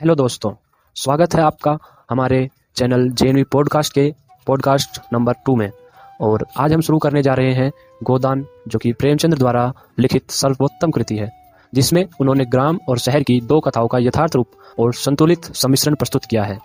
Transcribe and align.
Hello 0.00 0.14
दोस्तों, 0.14 0.52
स्वागत 0.94 1.34
है 1.34 1.42
आपका 1.42 1.78
हमारे 2.10 2.48
चैनल 2.74 3.10
जेनवी 3.10 3.42
पॉडकास्ट 3.42 3.92
के 3.92 4.14
पॉडकास्ट 4.46 5.00
नंबर 5.12 5.32
टू 5.32 5.56
में। 5.56 5.70
और 6.20 6.46
आज 6.56 6.72
हम 6.72 6.80
शुरू 6.80 6.98
करने 6.98 7.22
जा 7.22 7.34
रहे 7.34 7.52
हैं 7.54 7.72
गोदान, 8.02 8.46
जो 8.68 8.78
कि 8.78 8.92
प्रेमचंद्र 8.92 9.38
द्वारा 9.38 9.72
लिखित 9.98 10.30
सर्वोत्तम 10.30 10.90
कृति 10.90 11.16
है, 11.16 11.30
जिसमें 11.74 12.08
उन्होंने 12.20 12.44
ग्राम 12.44 12.78
और 12.88 12.98
शहर 12.98 13.22
की 13.22 13.40
दो 13.40 13.60
कथाओं 13.60 13.88
का 13.88 13.98
यथार्थ 13.98 14.36
रूप 14.36 14.46
और 14.78 14.94
संतुलित 14.94 15.44
सम्मिश्रण 15.44 15.94
प्रस्तुत 15.94 16.24
किया 16.24 16.44
है। 16.44 16.58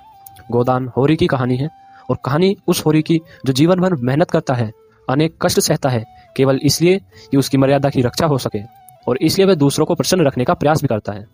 गोदान 0.51 0.87
होरी 0.87 1.15
की 1.15 1.27
कहानी 1.27 1.57
है, 1.57 1.69
और 2.09 2.17
कहानी 2.25 2.57
उस 2.67 2.85
होरी 2.85 3.01
की 3.01 3.21
जो 3.45 3.53
जीवन 3.53 3.79
भर 3.79 3.93
मेहनत 3.93 4.31
करता 4.31 4.53
है, 4.53 4.71
अनेक 5.09 5.35
कष्ट 5.41 5.59
सहता 5.59 5.89
है, 5.89 6.05
केवल 6.37 6.59
इसलिए 6.63 7.01
कि 7.31 7.37
उसकी 7.37 7.57
मर्यादा 7.57 7.89
की 7.89 8.01
रक्षा 8.01 8.25
हो 8.25 8.37
सके, 8.37 8.59
और 9.07 9.17
इसलिए 9.17 9.47
वह 9.47 9.55
दूसरों 9.55 9.85
को 9.85 9.95
प्रसन्न 9.95 10.25
रखने 10.25 10.45
का 10.45 10.53
प्रयास 10.53 10.81
भी 10.81 10.87
करता 10.87 11.11
है। 11.11 11.27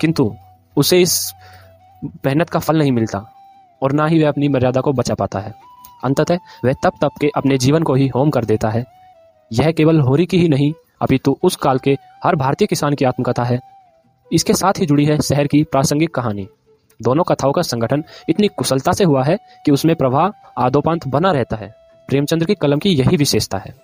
किंतु 0.00 0.34
उसे 0.76 1.00
इस 1.00 1.34
मेहनत 2.04 2.50
का 2.50 2.58
फल 2.58 2.78
नहीं 2.78 2.92
मिलता 2.92 3.32
और 3.82 3.92
ना 3.92 4.06
ही 4.06 4.22
वह 4.22 4.28
अपनी 4.28 4.48
मर्यादा 4.48 4.80
को 4.80 4.92
बचा 4.92 5.14
पाता 5.14 5.38
है। 5.38 5.54
अंततः 6.04 6.38
वह 6.64 6.72
तप 6.72 6.92
तप 7.00 7.10
के 7.20 7.30
अपने 7.36 7.58
जीवन 7.58 7.82
को 7.82 7.94
ही 7.94 8.08
होम 8.08 8.30
कर 8.30 8.44
देता 8.44 8.68
है। 8.68 8.84
यह 9.52 9.72
केवल 9.72 10.00
होरी 10.00 10.26
की 10.26 10.38
ही 10.38 10.48
नहीं 10.48 10.72
अपितु 11.02 11.36
उस 11.42 11.56
काल 11.56 11.78
के 11.78 11.96
हर 12.24 12.36
भारतीय 12.36 12.66
किसान 12.66 12.94
की 12.94 13.04
आत्मकथा 13.04 13.44
है। 13.44 13.60
इसके 14.32 14.54
साथ 14.54 14.72
ही 14.78 14.86
जुड़ी 14.86 15.04
है 15.04 15.20
शहर 15.20 15.46
की 15.46 15.62
प्रासंगिक 15.62 16.14
कहानी। 16.14 16.48
दोनों 17.02 17.24
कथाओं 17.24 17.52
का 17.52 17.62
संगठन 17.62 18.04
इतनी 18.28 18.48
कुशलता 18.48 18.92
से 18.92 19.04
हुआ 19.04 19.24
है 19.24 19.38
कि 19.64 19.72
उसमें 19.72 19.96
प्रवाह 19.96 20.50
आदोपांत 20.58 21.08
बना 21.08 21.30
रहता 21.32 21.56
है। 21.56 21.74
प्रेमचंद्र 22.08 22.46
की 22.46 22.54
कलम 22.54 22.78
की 22.78 22.90
यही 22.90 23.16
विशेषता 23.16 23.58
है। 23.58 23.74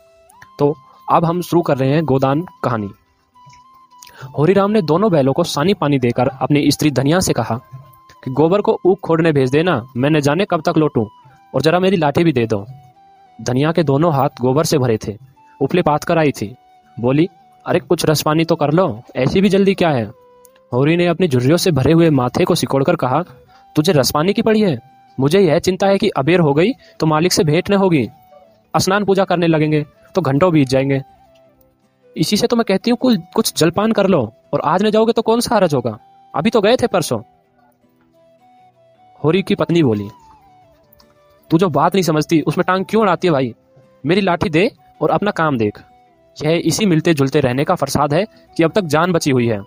तो 0.59 0.75
अब 1.13 1.25
हम 1.25 1.43
शुरू 1.43 1.63
कर 1.63 1.77
रहे 1.77 1.91
हैं 1.91 2.05
गोदान 2.05 2.47
कहानी। 2.65 2.91
होरीराम 4.39 4.71
ने 4.71 4.83
दोनों 4.83 5.11
बैलों 5.11 5.33
को 5.33 5.45
सानी 5.45 5.75
पानी 5.75 5.99
देकर 5.99 6.29
अपनी 6.29 6.71
स्त्री 6.71 6.91
धनिया 6.91 7.21
से 7.21 7.33
कहा 7.33 7.61
कि 8.25 8.31
गोबर 8.31 8.61
को 8.61 8.81
ऊख 8.87 8.99
खोड़ने 9.01 9.33
भेज 9.33 9.51
देना, 9.51 9.87
मैं 9.97 10.11
न 10.11 10.21
जाने 10.21 10.45
कब 10.45 10.61
तक 10.61 10.75
लौटूं, 10.79 11.07
और 11.55 11.63
जरा 11.63 11.81
मेरी 11.81 11.97
लाठी 11.97 12.25
भी 12.25 12.33
दे 12.33 12.47
दो। 12.47 12.67
धनिया 13.41 13.73
के 13.73 13.83
दोनों 13.83 14.13
हाथ 14.13 14.29
गोबर 14.41 14.65
से 14.65 14.79
भरे 14.79 14.99
थे। 15.09 15.19
उपले 15.61 15.83
पात 15.83 16.05
कर 16.05 16.19
आई 16.19 16.31
थी। 16.31 16.57
बोली, 17.01 17.29
अरे, 17.67 17.81
कुछ 17.81 18.07
रस 18.07 18.23
पानी 18.23 18.45
तो 18.45 18.57
कर 18.57 18.71
लो, 18.73 19.03
ऐसी 19.17 19.41
भी 19.41 19.49
जल्दी 19.49 19.75
क्या 19.75 19.91
है? 19.91 20.05
होरी 20.73 20.97
ने 20.97 21.07
अपनी 21.07 21.29
झुर्रियों 21.29 21.57
से 21.57 21.71
भरे 21.71 21.93
हुए 21.93 22.11
माथे 22.11 22.45
को 22.45 22.55
सिकोड़कर 22.55 22.97
कहा, 22.97 23.25
तुझे 23.77 23.93
रसपानी 23.93 24.33
की 24.33 24.43
पड़ी 24.43 24.61
है? 24.61 24.81
मुझे 25.21 25.41
यह 25.41 25.59
चिंता 25.59 25.87
है 25.87 25.99
कि 25.99 26.09
अबेर 26.09 26.41
हो 26.41 26.55
गई 26.55 26.73
तो 27.01 27.07
मालिक 27.07 27.33
से 27.33 27.45
भेंट 27.45 27.71
न 27.71 27.75
होगी। 27.75 28.09
स्नान 28.77 29.05
पूजा 29.05 29.25
करने 29.25 29.47
लगेंगे 29.47 29.87
तो 30.15 30.21
घंटों 30.21 30.53
बीत 30.53 30.69
जाएँगे। 30.69 31.03
इसी 32.17 32.37
से 32.37 32.47
तो 32.47 32.57
मैं 32.57 32.65
कहती 32.65 32.91
हूँ 32.91 32.99
कुछ 32.99 33.21
कुछ 33.35 33.53
जलपान 33.57 33.93
कर 33.93 34.07
लो, 34.07 34.21
और 34.53 34.61
आज 34.65 34.83
न 34.83 34.91
जाओगे 34.91 35.13
तो 35.13 35.23
कौन 35.23 35.41
सा 35.41 35.55
हरज 35.57 35.75
होगा? 35.75 35.99
अभी 36.35 36.51
तो 36.51 36.61
गए 36.61 36.77
थे 36.77 36.87
परसों। 36.87 37.21
होरी 39.21 39.43
की 39.43 39.55
पत्नी 39.55 39.83
बोली, 39.83 40.09
तू 41.51 41.59
जो 41.59 41.69
बात 41.71 41.95
नहीं 41.95 42.03
समझती, 42.03 42.41
उसमें 42.41 42.65
टांग 42.67 42.85
क्यों 42.85 43.03
अड़ाती 43.03 43.29
है 43.29 43.33
भाई? 43.33 43.55
मेरी 44.05 44.21
लाठी 44.21 44.51
दे 44.51 44.71
और 45.01 45.11
अपना 45.11 45.31
काम 45.33 45.59
देख। 45.59 45.79
यह 46.37 46.63
इसी 46.65 46.87
मिलते 46.87 47.15
जुलते 47.15 47.41
रहने 47.41 47.65
का 47.65 47.75
फरसाद 47.75 48.15
है 48.15 48.25
कि 48.57 48.63
अब 48.63 48.73
तक 48.73 48.85
जान 48.87 49.13
बची 49.13 49.31
हुई 49.31 49.47
है। 49.47 49.61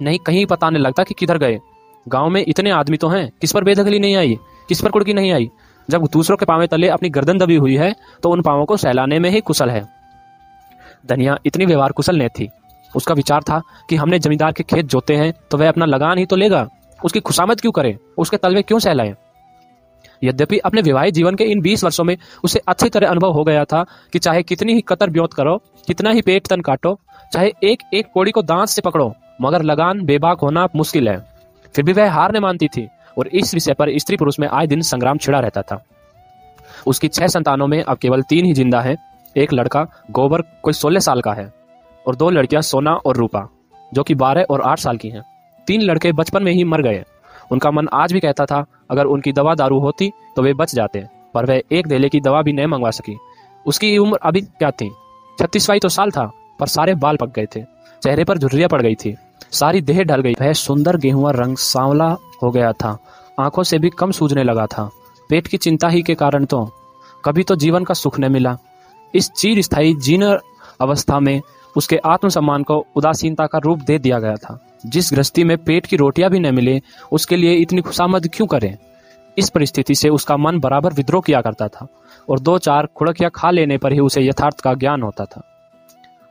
नहीं, 0.00 0.18
कहीं 0.18 0.44
पता 0.46 0.70
नहीं 0.70 0.82
लगता 0.82 1.02
कि 1.02 1.14
किधर 1.14 1.38
गए। 1.38 1.58
गाँव 2.06 2.28
में 2.28 2.44
इतने 2.48 2.70
आदमी 2.72 2.96
तो 2.96 3.08
हैं, 3.08 3.30
किस 3.40 3.52
पर 3.52 3.64
बेदखली 3.64 3.98
नहीं 3.98 4.16
आई, 4.16 4.38
किस 4.68 4.82
पर 4.82 4.90
कुड़की 4.90 5.14
नहीं 5.14 5.32
आई? 5.32 5.50
जब 5.88 6.06
दूसरों 6.12 6.36
के 6.36 6.46
पावे 6.46 6.66
तले 6.66 6.88
अपनी 6.88 7.08
गर्दन 7.10 7.38
दबी 7.38 7.56
हुई 7.56 7.76
है 7.76 7.94
तो 8.22 8.30
उन 8.30 8.42
पावों 8.42 8.64
को 8.64 8.76
सहलाने 8.76 9.18
में 9.18 9.28
ही 9.30 9.40
कुशल 9.42 9.70
है। 9.70 9.84
धनिया 11.04 11.36
इतनी 11.46 11.66
व्यवहार 11.66 11.92
कुशल 11.92 12.18
नहीं 12.18 12.28
थी। 12.28 12.48
उसका 12.92 13.14
विचार 13.14 13.42
था 13.42 13.60
कि 13.90 13.96
हमने 13.96 14.18
जमींदार 14.18 14.52
के 14.52 14.62
खेत 14.62 14.86
जोते 14.86 15.16
हैं 15.16 15.32
तो 15.50 15.58
वह 15.58 15.68
अपना 15.68 15.84
लगान 15.84 16.18
ही 16.18 16.26
तो 16.26 16.36
लेगा। 16.36 16.68
उसकी 17.00 17.20
खुशामद 17.20 17.60
क्यों 17.60 17.72
करे? 17.72 17.96
उसके 18.18 18.36
तलवे 18.36 18.62
क्यों 18.62 18.78
सहलाए? 18.78 19.14
यद्यपि 20.22 20.58
अपने 20.58 20.82
विवाहित 20.82 21.14
जीवन 21.14 21.34
के 21.34 21.44
इन 21.44 21.60
20 21.60 21.84
वर्षों 21.84 22.04
में 22.04 22.16
उसे 22.44 22.60
अच्छी 22.68 22.88
तरह 22.88 23.08
अनुभव 23.08 23.32
हो 23.32 23.44
गया 23.44 23.64
था 23.64 23.84
कि 24.12 24.18
चाहे 24.18 24.42
कितनी 24.42 24.74
ही 24.74 24.80
कतर 24.80 25.10
ब्योत 25.10 25.34
करो, 25.34 25.56
कितना 25.86 26.10
ही 26.10 26.22
पेट 26.22 26.46
तन 26.46 26.60
काटो, 26.60 26.98
चाहे 27.32 27.52
एक 27.64 27.82
एक 27.94 28.06
कोड़ी 28.14 28.30
को 28.30 28.42
दांत 28.42 28.68
से 28.68 28.82
पकड़ो, 28.82 29.12
मगर 29.40 29.62
लगान 29.62 30.04
बेबाक 30.04 30.40
होना 30.40 30.66
मुश्किल 30.76 31.08
है। 31.08 31.18
फिर 31.74 31.84
भी 31.84 31.92
वह 31.92 32.10
हार 32.10 32.32
ने 32.32 32.40
मानती 32.40 32.68
थी 32.68 32.88
और 33.18 33.28
इस 33.28 33.54
विषय 33.54 33.74
पर 33.74 33.98
स्त्री 33.98 34.16
पुरुष 34.16 34.38
में 34.40 34.48
आए 34.48 34.66
दिन 34.66 34.82
संग्राम 34.82 35.18
छिड़ा 35.18 35.40
रहता 35.40 35.62
था। 35.62 35.84
उसकी 36.86 37.08
छह 37.08 37.26
संतानों 37.26 37.66
में 37.66 37.82
अब 37.82 37.98
केवल 37.98 38.22
तीन 38.22 38.44
ही 38.44 38.52
ज़िंदा 38.54 38.80
है। 38.80 38.96
एक 39.36 39.52
लड़का 39.52 39.86
गोबर 40.10 40.42
कोई 40.62 40.72
सोलह 40.72 41.00
साल 41.00 41.20
का 41.20 41.32
है 41.32 41.52
और 42.06 42.16
दो 42.16 42.30
लड़कियाँ 42.30 42.62
सोना 42.62 42.92
और 42.96 43.16
रूपा, 43.16 43.48
जो 43.94 44.02
कि 44.02 44.14
बारह 44.14 44.46
और 44.50 44.60
आठ 44.60 44.78
साल 44.78 44.96
की 44.96 45.08
हैं। 45.08 45.22
तीन 45.66 45.82
लड़के 45.82 46.12
बचपन 46.12 46.42
में 46.42 46.52
ही 46.52 46.64
मर 46.64 46.82
गए। 46.82 47.04
उनका 47.50 47.70
मन 47.70 47.88
आज 47.92 48.12
भी 48.12 48.20
कहता 48.20 48.44
था, 48.46 48.64
अगर 48.90 49.04
उनकी 49.04 49.32
दवा 49.32 49.54
दारू 49.54 49.78
होती 49.80 50.10
तो 50.36 50.42
वे 50.42 50.52
बच 50.54 50.74
जाते, 50.74 51.04
पर 51.34 51.46
वह 51.46 51.62
एक 51.72 51.86
धेले 51.86 52.08
की 52.08 52.20
दवा 52.20 52.42
भी 52.42 52.52
नहीं 52.52 52.66
मंगवा 52.66 52.90
सकी। 52.90 53.16
उसकी 53.66 53.96
उम्र 53.98 54.18
अभी 54.22 54.40
क्या 54.40 54.70
थी? 54.70 54.90
छत्तीसवाई 55.38 55.78
तो 55.78 55.88
साल 55.88 56.10
था, 56.10 56.30
पर 56.60 56.66
सारे 56.66 56.94
बाल 56.94 57.16
पक 57.16 57.34
गए 57.34 57.46
थे। 57.46 57.62
चेहरे 58.02 58.24
पर 58.24 58.38
झुर्रिया 58.38 58.68
पड़ 58.68 58.80
गई 58.82 58.94
थी। 58.94 59.16
सारी 59.52 59.80
देह 59.80 60.02
ढल 60.02 60.20
गई। 60.20 60.32
वह 60.32 60.52
सुंदर 60.52 60.96
गेहुआ 60.96 61.30
रंग 61.30 61.56
सांवला 61.56 62.16
हो 62.42 62.50
गया 62.50 62.72
था। 62.72 62.98
आँखों 63.40 63.62
से 63.62 63.78
भी 63.78 63.90
कम 63.90 64.10
सूझने 64.10 64.42
लगा 64.42 64.66
था। 64.66 64.88
पेट 65.30 65.46
की 65.46 65.56
चिंता 65.56 65.88
ही 65.88 66.02
के 66.02 66.14
कारण 66.14 66.44
तो 66.44 66.64
कभी 67.24 67.42
तो 67.42 67.56
जीवन 67.56 67.84
का 67.84 67.94
सुख 67.94 68.18
न 68.20 68.32
मिला। 68.32 68.56
इस 69.14 69.30
चीर 69.30 69.62
स्थायी 69.62 69.94
जीर्ण 69.94 70.38
अवस्था 70.80 71.20
में 71.20 71.42
उसके 71.76 71.96
आत्मसम्मान 71.96 72.62
को 72.62 72.86
उदासीनता 72.96 73.46
का 73.46 73.58
रूप 73.58 73.78
दे 73.78 73.98
दिया 73.98 74.18
गया 74.18 74.34
था। 74.34 74.66
जिस 74.86 75.10
गृहस्थी 75.12 75.44
में 75.44 75.58
पेट 75.58 75.86
की 75.86 75.96
रोटियाँ 75.96 76.30
भी 76.30 76.38
न 76.38 76.54
मिले, 76.54 76.82
उसके 77.12 77.36
लिए 77.36 77.54
इतनी 77.54 77.80
खुशामद 77.80 78.28
क्यों 78.34 78.46
करें? 78.46 78.78
इस 79.38 79.50
परिस्थिति 79.50 79.94
से 79.94 80.08
उसका 80.08 80.36
मन 80.36 80.60
बराबर 80.60 80.92
विद्रोह 80.92 81.22
किया 81.22 81.40
करता 81.40 81.68
था 81.68 81.86
और 82.28 82.40
दो 82.40 82.58
चार 82.58 82.86
खुड़कियाँ 82.86 83.30
खा 83.34 83.50
लेने 83.50 83.78
पर 83.78 83.92
ही 83.92 84.00
उसे 84.00 84.22
यथार्थ 84.22 84.60
का 84.60 84.74
ज्ञान 84.74 85.02
होता 85.02 85.24
था। 85.24 85.42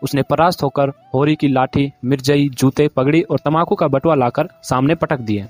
उसने 0.03 0.21
परास्त 0.21 0.63
होकर 0.63 0.89
होरी 0.89 1.35
की 1.35 1.47
लाठी, 1.47 1.93
मिर्जई, 2.05 2.49
जूते, 2.49 2.87
पगड़ी 2.87 3.21
और 3.21 3.39
तमाकू 3.45 3.75
का 3.75 3.87
बटुआ 3.87 4.15
लाकर 4.15 4.49
सामने 4.63 4.95
पटक 4.95 5.19
दिए। 5.19 5.45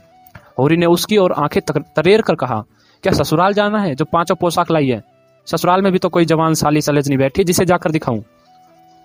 होरी 0.59 0.77
ने 0.77 0.85
उसकी 0.85 1.17
और 1.17 1.31
आँखें 1.31 1.81
तरेर 1.95 2.21
कर 2.21 2.35
कहा, 2.35 2.63
क्या 3.03 3.13
ससुराल 3.13 3.53
जाना 3.53 3.79
है 3.79 3.95
जो 3.95 4.05
पाँचों 4.05 4.35
पोशाक 4.35 4.71
लाई 4.71 4.87
है? 4.87 5.12
ससुराल 5.47 5.81
में 5.81 5.91
भी 5.91 5.99
तो 5.99 6.09
कोई 6.09 6.25
जवान 6.25 6.53
साली 6.53 6.81
सलेज 6.81 7.07
नहीं 7.07 7.17
बैठी, 7.17 7.43
जिसे 7.43 7.65
जाकर 7.65 7.91
दिखाऊँ। 7.91 8.23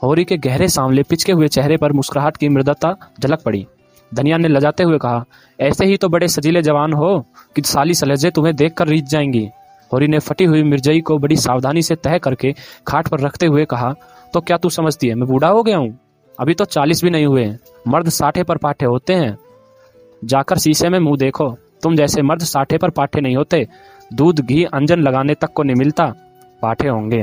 होरी 0.03 0.25
के 0.25 0.37
गहरे 0.37 0.69
सांवले 0.69 1.03
पिचके 1.03 1.33
हुए 1.33 1.49
चेहरे 1.49 1.77
पर 1.77 1.93
मुस्कुराहट 1.93 2.37
की 2.37 2.49
मृदता 2.49 2.95
झलक 3.21 3.43
पड़ी। 3.43 3.67
धनिया 4.13 4.37
ने 4.37 4.49
लजाते 4.49 4.83
हुए 4.83 4.99
कहा, 4.99 5.25
ऐसे 5.59 5.85
ही 5.85 5.97
तो 5.97 6.09
बड़े 6.09 6.29
सजीले 6.29 6.63
जवान 6.63 6.93
हो 6.93 7.19
कि 7.57 7.63
साली 7.63 7.95
सलेजे 7.95 8.31
तुम्हें 8.31 8.55
देखकर 8.57 8.89
रीत 8.89 9.05
जाएँगी। 9.05 9.49
होरी 9.91 10.07
ने 10.07 10.19
फटी 10.19 10.45
हुई 10.45 10.63
मिर्जई 10.63 11.01
को 11.01 11.19
बड़ी 11.19 11.37
सावधानी 11.37 11.83
से 11.83 11.95
तय 11.97 12.19
करके 12.19 12.55
खाट 12.87 13.09
पर 13.09 13.21
रखते 13.21 13.47
हुए 13.47 13.65
कहा 13.65 13.93
तो 14.35 14.41
क्या 14.41 14.57
तू 14.57 14.69
समझती 14.71 15.09
है, 15.09 15.15
मैं 15.15 15.29
बूढ़ा 15.29 15.49
हो 15.49 15.63
गया 15.63 15.77
हूँ? 15.79 15.99
अभी 16.39 16.55
तो 16.55 16.65
चालीस 16.65 17.03
भी 17.05 17.11
नहीं 17.11 17.27
हुए 17.27 17.47
मर्द 17.89 18.09
साठे 18.09 18.43
पर 18.43 18.57
पाठे 18.57 18.87
होते 18.87 19.15
हैं। 19.15 19.37
जाकर 20.23 20.59
शीशे 20.59 20.89
में 20.89 20.99
मुँह 20.99 21.17
देखो। 21.17 21.51
तुम 21.83 21.97
जैसे 21.97 22.23
मर्द 22.23 22.43
साठे 22.43 22.79
पर 22.79 22.91
पाठे 22.91 23.21
नहीं 23.21 23.37
होते। 23.37 23.67
दूध, 24.11 24.41
घी, 24.41 24.63
अंजन 24.65 25.01
लगाने 25.01 25.35
तक 25.35 25.53
को 25.53 25.63
नहीं 25.63 25.77
मिलता। 25.77 26.13
पाठे 26.63 26.89
होंगे। 26.89 27.23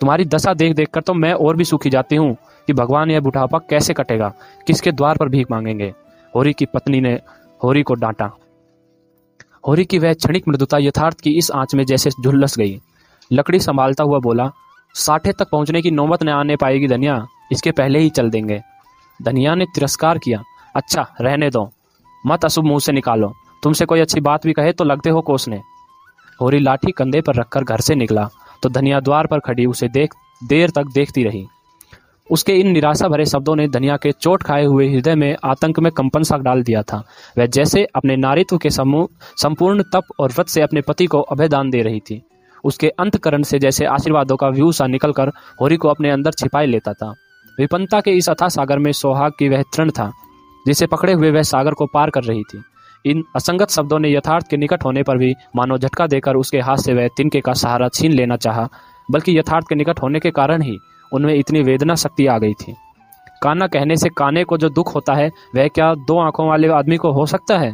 तुम्हारी 0.00 0.24
दशा 0.24 0.54
देख 0.54 0.74
देख 0.76 0.88
कर 0.88 1.00
तो 1.00 1.14
मैं 1.14 1.32
और 1.34 1.56
भी 1.56 1.64
सूखी 1.64 1.90
जाती 1.90 2.16
हूँ 2.16 2.36
कि 2.68 2.72
भगवान 2.72 3.10
यह 3.10 3.20
बुढ़ापा 3.20 3.58
कैसे 3.60 3.94
कटेगा, 3.94 4.32
किसके 4.66 4.92
द्वार 4.92 5.16
पर 5.16 5.28
भीख 5.28 5.50
मांगेंगे। 5.50 5.92
होरी 6.34 6.52
की 6.52 6.66
पत्नी 6.66 7.00
ने, 7.00 7.12
होरी 7.60 7.82
को 7.82 7.94
डांटा। 7.94 8.30
होरी 9.64 9.84
की 9.84 9.98
वह 9.98 10.12
क्षणिक 10.14 10.48
मृदुता 10.48 10.78
यथार्थ 10.78 11.20
की 11.20 11.30
इस 11.30 11.50
आँच 11.50 11.74
में 11.74 11.84
जैसे 11.86 12.10
झुलस 12.12 12.58
गई। 12.58 12.80
लकड़ी 13.30 13.58
संभालता 13.60 14.04
हुआ 14.04 14.18
बोला, 14.18 14.50
साठे 14.94 15.32
तक 15.32 15.48
पहुँचने 15.50 15.82
की 15.82 15.90
नौबत 15.90 16.22
न 16.22 16.28
आने 16.28 16.56
पाएगी 16.56 16.88
धनिया, 16.88 17.26
इसके 17.52 17.70
पहले 17.72 17.98
ही 17.98 18.10
चल 18.10 18.30
देंगे। 18.30 18.60
धनिया 19.20 19.54
ने 19.54 19.64
तिरस्कार 19.64 20.18
किया 20.18 20.42
अच्छा 20.76 21.06
रहने 21.20 21.50
दो। 21.50 21.68
मत 22.24 22.44
अशुभ 22.44 22.64
मुँह 22.64 22.78
से 22.78 22.92
निकालो। 22.92 23.32
तुमसे 23.62 23.84
कोई 23.84 24.00
अच्छी 24.00 24.20
बात 24.20 24.46
भी 24.46 24.52
कहे 24.52 24.72
तो 24.72 24.84
लगते 24.84 25.10
हो 25.10 25.20
कोसने। 25.22 25.60
होरी 26.40 26.58
लाठी 26.58 26.92
कंधे 26.92 27.20
पर 27.20 27.34
रखकर 27.34 27.64
घर 27.64 27.80
से 27.80 27.94
निकला। 27.94 28.28
तो 28.64 28.68
धनिया 28.68 29.00
द्वार 29.00 29.26
पर 29.26 29.38
खड़ी 29.38 29.66
उसे 29.66 29.88
देख, 29.88 30.14
देर 30.42 30.70
तक 30.70 30.84
देखती 30.94 31.24
रही। 31.24 31.46
उसके 32.30 32.52
इन 32.52 32.68
निराशा 32.68 33.08
भरे 33.08 33.24
शब्दों 33.24 33.56
ने 33.56 33.68
धनिया 33.68 33.96
के 33.96 34.12
चोट 34.12 34.42
खाए 34.42 34.64
हुए 34.64 34.88
हृदय 34.88 35.14
में 35.14 35.36
आतंक 35.44 35.78
में 35.78 35.90
कंपन 35.92 36.22
सा 36.22 36.36
डाल 36.38 36.62
दिया 36.62 36.82
था। 36.82 37.02
वह 37.38 37.46
जैसे 37.46 37.84
अपने 37.84 38.16
नारित्व 38.16 38.58
के 38.58 38.70
समूह, 38.70 39.08
संपूर्ण 39.36 39.82
तप 39.82 40.04
और 40.20 40.32
व्रत 40.32 40.48
से 40.48 40.62
अपने 40.62 40.80
पति 40.80 41.06
को 41.06 41.20
अभयदान 41.20 41.70
दे 41.70 41.82
रही 41.82 42.00
थी। 42.00 42.20
उसके 42.64 42.88
अंतकरण 42.88 43.42
से 43.42 43.58
जैसे 43.58 43.84
आशीर्वादों 43.84 44.36
का 44.36 44.48
व्यू 44.48 44.72
सा 44.72 44.86
निकलकर 44.86 45.28
होरी 45.60 45.76
को 45.76 45.88
अपने 45.88 46.10
अंदर 46.10 46.32
छिपाए 46.32 46.66
लेता 46.66 46.92
था। 46.92 47.12
विपन्नता 47.58 48.00
के 48.00 48.10
इस 48.10 48.28
अथा 48.30 48.48
सागर 48.48 48.78
में 48.78 48.92
सोहाग 48.92 49.32
की 49.38 49.48
वह 49.48 49.62
तृण 49.62 49.90
था, 49.90 50.10
जिसे 50.66 50.86
पकड़े 50.86 51.12
हुए 51.12 51.30
वह 51.30 51.42
सागर 51.42 51.72
को 51.72 51.86
पार 51.86 52.10
कर 52.10 52.24
रही 52.24 52.42
थी। 52.42 52.62
इन 53.04 53.22
असंगत 53.36 53.70
शब्दों 53.70 53.98
ने 53.98 54.10
यथार्थ 54.10 54.48
के 54.48 54.56
निकट 54.56 54.84
होने 54.84 55.02
पर 55.02 55.18
भी 55.18 55.34
मानो 55.56 55.76
झटका 55.78 56.06
देकर 56.06 56.36
उसके 56.36 56.60
हाथ 56.60 56.76
से 56.76 56.94
वह 56.94 57.08
तिनके 57.16 57.40
का 57.40 57.52
सहारा 57.54 57.88
छीन 57.88 58.12
लेना 58.12 58.36
चाहा, 58.36 58.68
बल्कि 59.08 59.38
यथार्थ 59.38 59.68
के 59.68 59.74
निकट 59.74 60.00
होने 60.02 60.20
के 60.20 60.30
कारण 60.30 60.62
ही 60.62 60.76
उनमें 61.12 61.34
इतनी 61.34 61.62
वेदना 61.62 61.94
शक्ति 61.94 62.26
आ 62.26 62.38
गई 62.38 62.54
थी। 62.56 62.74
काना 63.42 63.66
कहने 63.66 63.96
से 63.96 64.08
काने 64.08 64.44
को 64.44 64.56
जो 64.58 64.68
दुख 64.70 64.94
होता 64.94 65.14
है, 65.14 65.30
वह 65.56 65.68
क्या 65.68 65.94
दो 65.96 66.18
आँखों 66.18 66.48
वाले 66.48 66.68
आदमी 66.70 66.96
को 66.96 67.12
हो 67.12 67.26
सकता 67.26 67.58
है? 67.58 67.72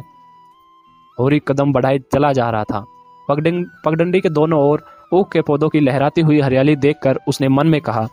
होरी 1.17 1.39
कदम 1.47 1.71
बढ़ाए 1.73 1.99
चला 2.13 2.31
जा 2.33 2.49
रहा 2.49 2.63
था। 2.63 2.83
पगडंड 3.27 3.67
पगडंडी 3.85 4.21
के 4.21 4.29
दोनों 4.31 4.59
ओर 4.61 4.83
ऊख 5.13 5.31
के 5.31 5.41
पौधों 5.41 5.69
की 5.69 5.79
लहराती 5.79 6.21
हुई 6.21 6.39
हरियाली 6.41 6.75
देखकर 6.77 7.19
उसने 7.27 7.47
मन 7.49 7.67
में 7.67 7.79
कहा, 7.81 8.07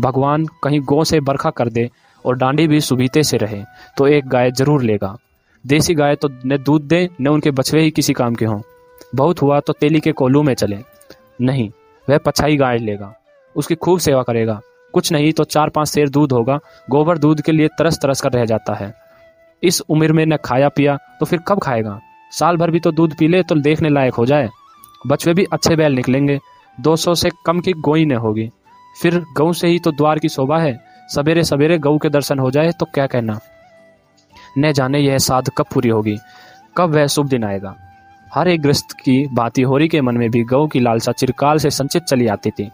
भगवान, 0.00 0.46
कहीं 0.62 0.80
गौ 0.82 1.04
से 1.04 1.20
बरखा 1.20 1.50
कर 1.50 1.68
दे 1.68 1.88
और 2.24 2.36
डांडी 2.36 2.66
भी 2.68 2.80
सुबीते 2.80 3.22
से 3.22 3.36
रहे 3.36 3.62
तो 3.98 4.06
एक 4.08 4.28
गाय 4.28 4.50
ज़रूर 4.52 4.82
लेगा। 4.82 5.16
देसी 5.66 5.94
गाय 5.94 6.16
तो 6.16 6.28
न 6.46 6.56
दूध 6.56 6.82
दे, 6.82 7.08
न 7.20 7.28
उनके 7.28 7.50
बछवे 7.50 7.80
ही 7.80 7.90
किसी 7.90 8.12
काम 8.12 8.34
के 8.34 8.44
हों। 8.44 8.60
बहुत 9.14 9.42
हुआ 9.42 9.60
तो 9.60 9.72
तेली 9.72 10.00
के 10.00 10.12
कोलू 10.12 10.42
में 10.42 10.54
चले। 10.54 10.78
नहीं, 11.40 11.70
वह 12.08 12.18
पछाई 12.18 12.56
गाय 12.56 12.78
लेगा। 12.78 13.14
उसकी 13.56 13.74
खूब 13.74 13.98
सेवा 13.98 14.22
करेगा। 14.22 14.60
कुछ 14.92 15.12
नहीं 15.12 15.32
तो 15.32 15.44
चार 15.44 15.68
पाँच 15.68 15.88
शेर 15.88 16.08
दूध 16.08 16.32
होगा। 16.32 16.58
गोबर 16.90 17.18
दूध 17.18 17.40
के 17.40 17.52
लिए 17.52 17.68
तरस 17.68 17.98
तरस 18.02 18.20
कर 18.20 18.32
रह 18.32 18.44
जाता 18.44 18.74
है। 18.74 18.94
इस 19.62 19.80
उम्र 19.80 20.12
में 20.12 20.26
न 20.26 20.36
खाया 20.36 20.68
पिया 20.68 20.96
तो 21.20 21.26
फिर 21.26 21.38
कब 21.48 21.60
खाएगा? 21.60 22.00
साल 22.32 22.56
भर 22.56 22.70
भी 22.70 22.80
तो 22.80 22.92
दूध 22.92 23.16
पी 23.18 23.28
ले 23.28 23.42
तो 23.42 23.54
देखने 23.54 23.88
लायक 23.88 24.14
हो 24.14 24.26
जाए। 24.26 24.48
बछवे 25.06 25.34
भी 25.34 25.44
अच्छे 25.52 25.76
बैल 25.76 25.92
निकलेंगे। 25.92 26.38
दो 26.80 26.96
सौ 26.96 27.14
से 27.14 27.30
कम 27.46 27.60
की 27.60 27.72
गोई 27.72 28.04
न 28.04 28.12
होगी। 28.12 28.50
फिर 29.02 29.22
गऊ 29.36 29.52
से 29.52 29.68
ही 29.68 29.78
तो 29.78 29.92
द्वार 29.92 30.18
की 30.18 30.28
शोभा 30.28 30.58
है। 30.58 30.78
सवेरे 31.14 31.44
सवेरे 31.44 31.78
गऊ 31.78 31.98
के 31.98 32.08
दर्शन 32.08 32.38
हो 32.38 32.50
जाए 32.50 32.72
तो 32.72 32.86
क्या 32.86 33.06
कहना? 33.06 33.38
न 34.58 34.72
जाने 34.72 34.98
यह 34.98 35.18
साध 35.18 35.48
कब 35.58 35.66
पूरी 35.74 35.88
होगी, 35.88 36.16
कब 36.76 36.94
वह 36.94 37.06
शुभ 37.06 37.28
दिन 37.28 37.44
आएगा। 37.44 37.74
हर 38.32 38.48
एक 38.48 38.62
ग्रस्त 38.62 38.92
की 38.92 39.26
बाती 39.32 39.62
होरी 39.62 39.88
के 39.88 40.00
मन 40.00 40.16
में 40.16 40.30
भी 40.30 40.42
गौ 40.44 40.66
की 40.66 40.80
लालसा 40.80 41.12
चिरकाल 41.12 41.58
से 41.58 41.70
संचित 41.70 42.02
चली 42.02 42.26
आती 42.26 42.50
थी। 42.50 42.70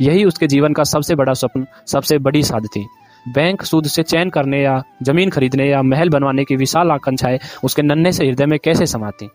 यही 0.00 0.24
उसके 0.24 0.46
जीवन 0.46 0.72
का 0.72 0.84
सबसे 0.84 1.14
बड़ा 1.14 1.32
स्वप्न, 1.32 1.66
सबसे 1.86 2.18
बड़ी 2.18 2.42
साध 2.42 2.66
थी। 2.66 2.86
बैंक 3.26 3.62
सूद 3.62 3.86
से 3.86 4.02
चयन 4.02 4.30
करने 4.30 4.62
या 4.62 4.82
ज़मीन 5.02 5.30
खरीदने 5.30 5.68
या 5.68 5.82
महल 5.82 6.08
बनवाने 6.08 6.44
की 6.44 6.56
विशाल 6.56 6.90
आकांक्षाएँ 6.90 7.38
उसके 7.64 7.82
नन्हे 7.82 8.12
से 8.12 8.26
हृदय 8.26 8.46
में 8.46 8.58
कैसे 8.58 8.86
समाती? 8.86 9.28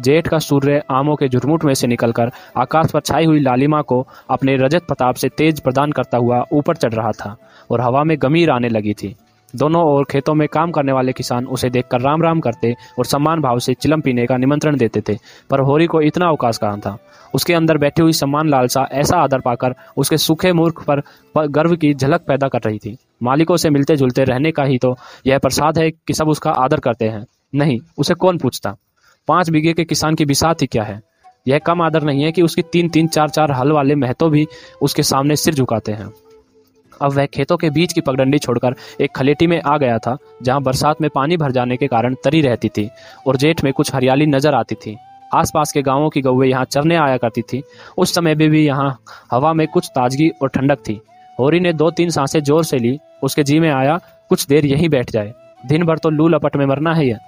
जेठ 0.00 0.28
का 0.28 0.38
सूर्य 0.38 0.82
आमों 0.90 1.14
के 1.16 1.28
झुरमुट 1.28 1.64
में 1.64 1.72
से 1.74 1.86
निकलकर 1.86 2.30
आकाश 2.56 2.90
पर 2.90 3.00
छाई 3.00 3.24
हुई 3.24 3.40
लालिमा 3.40 3.80
को 3.82 4.06
अपने 4.30 4.56
रजत 4.56 4.82
प्रताप 4.82 5.14
से 5.14 5.28
तेज 5.28 5.60
प्रदान 5.60 5.92
करता 5.92 6.18
हुआ 6.18 6.44
ऊपर 6.52 6.76
चढ़ 6.76 6.92
रहा 6.92 7.12
था 7.12 7.36
और 7.70 7.80
हवा 7.80 8.04
में 8.04 8.16
गमीर 8.22 8.50
आने 8.50 8.68
लगी 8.68 8.92
थी। 8.92 9.14
दोनों 9.54 9.82
ओर 9.84 10.04
खेतों 10.04 10.34
में 10.34 10.46
काम 10.48 10.70
करने 10.70 10.92
वाले 10.92 11.12
किसान 11.12 11.46
उसे 11.46 11.70
देखकर 11.70 12.00
राम 12.00 12.22
राम 12.22 12.40
करते 12.40 12.74
और 12.98 13.06
सम्मान 13.06 13.40
भाव 13.40 13.58
से 13.58 13.74
चिलम 13.74 14.00
पीने 14.00 14.26
का 14.26 14.36
निमंत्रण 14.36 14.76
देते 14.76 15.00
थे, 15.00 15.16
पर 15.50 15.60
होरी 15.60 15.86
को 15.86 16.00
इतना 16.00 16.28
अवकाश 16.28 16.58
कहाँ 16.58 16.80
था? 16.80 16.96
उसके 17.34 17.54
अंदर 17.54 17.78
बैठी 17.78 18.02
हुई 18.02 18.12
सम्मान 18.12 18.48
लालसा, 18.48 18.86
ऐसा 18.92 19.16
आदर 19.16 19.40
पाकर 19.40 19.74
उसके 19.96 20.16
सूखे 20.18 20.52
मूर्ख 20.52 20.84
पर 20.84 21.02
गर्व 21.48 21.76
की 21.76 21.92
झलक 21.94 22.20
पैदा 22.20 22.48
कर 22.48 22.62
रही 22.62 22.78
थी। 22.78 22.96
मालिकों 23.22 23.56
से 23.56 23.70
मिलते 23.70 23.96
जुलते 23.96 24.24
रहने 24.24 24.52
का 24.52 24.64
ही 24.64 24.78
तो 24.78 24.94
यह 25.26 25.38
प्रसाद 25.38 25.78
है 25.78 25.90
कि 25.90 26.14
सब 26.14 26.28
उसका 26.28 26.50
आदर 26.52 26.80
करते 26.80 27.04
हैं। 27.04 27.24
नहीं, 27.54 27.78
उसे 27.98 28.14
कौन 28.14 28.38
पूछता? 28.38 28.76
पाँच 29.28 29.50
बीघे 29.50 29.72
के 29.72 29.84
किसान 29.84 30.14
की 30.14 30.24
बिसात 30.24 30.62
ही 30.62 30.66
क्या 30.66 30.82
है? 30.82 31.00
यह 31.48 31.58
कम 31.58 31.82
आदर 31.82 32.02
नहीं 32.02 32.22
है 32.22 32.32
कि 32.32 32.42
उसकी 32.42 32.62
तीन 32.62 32.88
तीन 32.88 33.06
चार 33.08 33.28
चार 33.28 33.52
हल 33.52 33.72
वाले 33.72 33.94
महतो 33.94 34.28
भी 34.30 34.46
उसके 34.82 35.02
सामने 35.02 35.36
सिर 35.36 35.54
झुकाते 35.54 35.92
हैं। 35.92 36.10
अब 37.02 37.12
वह 37.12 37.26
खेतों 37.26 37.56
के 37.56 37.70
बीच 37.70 37.92
की 37.92 38.00
पगडंडी 38.00 38.38
छोड़कर 38.38 38.74
एक 39.00 39.14
खलेटी 39.16 39.46
में 39.46 39.60
आ 39.62 39.76
गया 39.78 39.98
था 39.98 40.16
जहाँ 40.42 40.62
बरसात 40.62 41.00
में 41.00 41.10
पानी 41.14 41.36
भर 41.36 41.52
जाने 41.52 41.76
के 41.76 41.86
कारण 41.86 42.14
तरी 42.24 42.40
रहती 42.40 42.68
थी 42.68 42.88
और 43.26 43.36
जेठ 43.36 43.64
में 43.64 43.72
कुछ 43.72 43.94
हरियाली 43.94 44.26
नज़र 44.26 44.54
आती 44.54 44.74
थी। 44.76 44.96
आसपास 45.30 45.72
के 45.72 45.82
गाँवों 45.82 46.08
की 46.10 46.20
गौवे 46.20 46.48
यहाँ 46.48 46.64
चरने 46.64 46.96
आया 46.96 47.16
करती 47.16 47.42
थी। 47.42 47.62
उस 47.98 48.14
समय 48.14 48.34
भी, 48.34 48.48
भी 48.48 48.64
यहाँ 48.66 48.98
हवा 49.32 49.52
में 49.52 49.66
कुछ 49.66 49.88
ताजगी 49.88 50.28
और 50.42 50.48
ठंडक 50.48 50.78
थी। 50.78 51.00
होरी 51.38 51.60
ने 51.60 51.72
दो 51.72 51.90
तीन 51.90 52.10
साँसें 52.10 52.40
ज़ोर 52.40 52.64
से 52.64 52.78
ली 52.78 52.98
उसके 53.22 53.42
जी 53.42 53.58
में 53.60 53.70
आया 53.70 53.98
कुछ 54.30 54.46
देर 54.46 54.66
यहीं 54.66 54.88
बैठ 54.88 55.10
जाए। 55.10 55.32
दिन 55.64 55.84
भर 55.84 55.98
तो 55.98 56.10
लू 56.10 56.28
लपट 56.28 56.56
में 56.56 56.64
मरना 56.66 56.94
है 56.94 57.06
यह। 57.06 57.18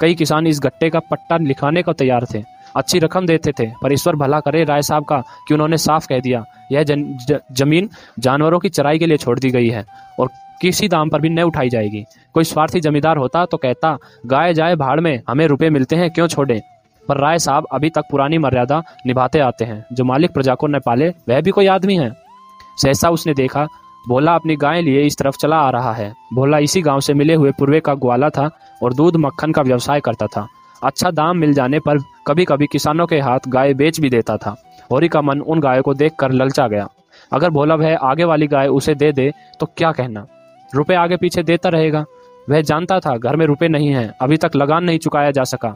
कई 0.00 0.14
किसान 0.14 0.46
इस 0.46 0.60
गट्टे 0.60 0.90
का 0.90 0.98
पट्टा 1.00 1.36
लिखाने 1.38 1.82
को 1.82 1.92
तैयार 1.92 2.26
थे। 2.34 2.42
अच्छी 2.76 2.98
रकम 2.98 3.26
देते 3.26 3.52
थे 3.52 3.66
पर 3.82 3.92
ईश्वर 3.92 4.16
भला 4.16 4.40
करे 4.40 4.64
राय 4.64 4.82
साहब 4.82 5.04
का 5.04 5.22
कि 5.48 5.54
उन्होंने 5.54 5.76
साफ़ 5.76 6.06
कह 6.08 6.20
दिया 6.20 6.44
यह 6.72 6.82
जन, 6.82 7.02
ज, 7.28 7.38
ज़मीन 7.52 7.88
जानवरों 8.18 8.58
की 8.58 8.68
चराई 8.68 8.98
के 8.98 9.06
लिए 9.06 9.16
छोड़ 9.16 9.38
दी 9.38 9.50
गई 9.50 9.68
है 9.68 9.84
और 10.20 10.28
किसी 10.60 10.88
दाम 10.88 11.10
पर 11.10 11.20
भी 11.20 11.28
न 11.28 11.42
उठाई 11.42 11.68
जाएगी। 11.68 12.04
कोई 12.34 12.44
स्वार्थी 12.44 12.80
जमींदार 12.80 13.16
होता 13.16 13.44
तो 13.46 13.56
कहता 13.56 13.96
गाय 14.26 14.54
जाए 14.54 14.76
भाड़ 14.76 15.00
में 15.00 15.20
हमें 15.28 15.46
रुपए 15.46 15.70
मिलते 15.70 15.96
हैं 15.96 16.10
क्यों 16.10 16.26
छोड़े? 16.26 16.60
पर 17.08 17.18
राय 17.18 17.38
साहब 17.38 17.66
अभी 17.72 17.90
तक 17.90 18.04
पुरानी 18.10 18.38
मर्यादा 18.38 18.82
निभाते 19.06 19.38
आते 19.38 19.64
हैं 19.64 19.84
जो 19.92 20.04
मालिक 20.04 20.32
प्रजा 20.32 20.54
को 20.54 20.66
न 20.66 20.78
पाले 20.78 21.08
वह 21.28 21.40
भी 21.40 21.50
कोई 21.50 21.66
आदमी 21.66 21.96
है। 21.96 22.10
सहसा 22.82 23.10
उसने 23.10 23.34
देखा 23.34 23.66
भोला 24.08 24.34
अपनी 24.34 24.56
गाय 24.56 24.82
लिए 24.82 25.06
इस 25.06 25.16
तरफ़ 25.18 25.36
चला 25.36 25.56
आ 25.56 25.70
रहा 25.70 25.92
है। 25.92 26.12
भोला 26.34 26.58
इसी 26.58 26.80
गाँव 26.82 27.00
से 27.00 27.14
मिले 27.14 27.34
हुए 27.34 27.50
पूर्वे 27.50 27.80
का 27.80 27.94
ग्वाला 27.94 28.28
था 28.30 28.48
और 28.82 28.94
दूध 28.94 29.16
मक्खन 29.16 29.52
का 29.52 29.62
व्यवसाय 29.62 30.00
करता 30.00 30.26
था। 30.26 30.46
अच्छा 30.82 31.10
दाम 31.10 31.36
मिल 31.36 31.52
जाने 31.52 31.78
पर 31.78 31.98
कभी 32.28 32.44
कभी 32.44 32.66
किसानों 32.66 33.06
के 33.06 33.18
हाथ 33.20 33.38
गाय 33.48 33.74
बेच 33.74 34.00
भी 34.00 34.10
देता 34.10 34.36
था। 34.36 34.56
होरी 34.92 35.08
का 35.08 35.20
मन 35.20 35.40
उन 35.40 35.60
गायों 35.60 35.82
को 35.82 35.94
देखकर 35.94 36.32
ललचा 36.32 36.66
गया। 36.68 36.88
अगर 37.32 37.50
भोला 37.50 37.74
वह 37.74 37.96
आगे 37.96 38.24
वाली 38.24 38.46
गाय 38.46 38.68
उसे 38.68 38.94
दे 38.94 39.12
दे 39.12 39.32
तो 39.60 39.66
क्या 39.76 39.92
कहना? 39.92 40.26
रुपए 40.74 40.94
आगे 40.94 41.16
पीछे 41.16 41.42
देता 41.42 41.68
रहेगा। 41.68 42.04
वह 42.50 42.60
जानता 42.60 42.98
था 43.00 43.16
घर 43.16 43.36
में 43.36 43.46
रुपए 43.46 43.68
नहीं 43.68 43.88
है, 43.88 44.12
अभी 44.20 44.36
तक 44.36 44.50
लगान 44.56 44.84
नहीं 44.84 44.98
चुकाया 44.98 45.30
जा 45.30 45.44
सका। 45.44 45.74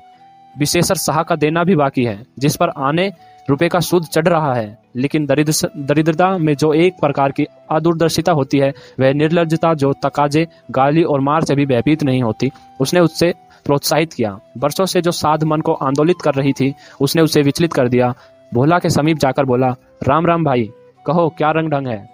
विशेषर 0.59 0.95
शाह 0.95 1.23
का 1.23 1.37
देना 1.37 1.65
भी 1.65 1.77
बाकी 1.77 2.05
है, 2.05 2.23
जिस 2.39 2.57
पर 2.57 2.69
आने 2.79 3.13
रुपए 3.51 3.69
का 3.69 3.81
सूद 3.81 4.05
चढ़ 4.05 4.29
रहा 4.29 4.55
है। 4.55 4.79
लेकिन 4.97 5.27
दरिद्र 5.27 5.71
दरिद्रता 5.77 6.37
में 6.39 6.55
जो 6.55 6.73
एक 6.75 6.95
प्रकार 7.01 7.33
की 7.33 7.47
अदूरदर्शिता 7.71 8.33
होती 8.33 8.59
है, 8.59 8.73
वह 9.01 9.13
निर्लजता, 9.13 9.75
जो 9.75 9.93
तकाजे, 9.93 10.47
गाली 10.71 11.03
और 11.03 11.21
मार 11.21 11.45
से 11.45 11.55
भी 11.55 11.67
भयभीत 11.67 12.03
नहीं 12.03 12.23
होती। 12.23 12.51
उसने 12.81 13.01
उससे 13.01 13.35
प्रोत्साहित 13.65 14.13
किया। 14.13 14.39
वर्षों 14.59 14.87
से 14.87 15.01
जो 15.01 15.11
साध 15.11 15.45
मन 15.45 15.61
को 15.61 15.73
आंदोलित 15.73 16.17
कर 16.25 16.35
रही 16.35 16.53
थी, 16.53 16.75
उसने 17.01 17.23
उसे 17.23 17.43
विचलित 17.43 17.73
कर 17.73 17.89
दिया। 17.89 18.15
भोला 18.55 18.79
के 18.79 18.91
समीप 18.91 19.19
जाकर 19.19 19.45
बोला, 19.45 19.75
राम 20.09 20.27
राम 20.27 20.45
भाई, 20.45 20.71
कहो, 21.07 21.29
क्या 21.29 21.51
रंग 21.51 21.71
ढंग 21.71 21.87
है? 21.87 22.09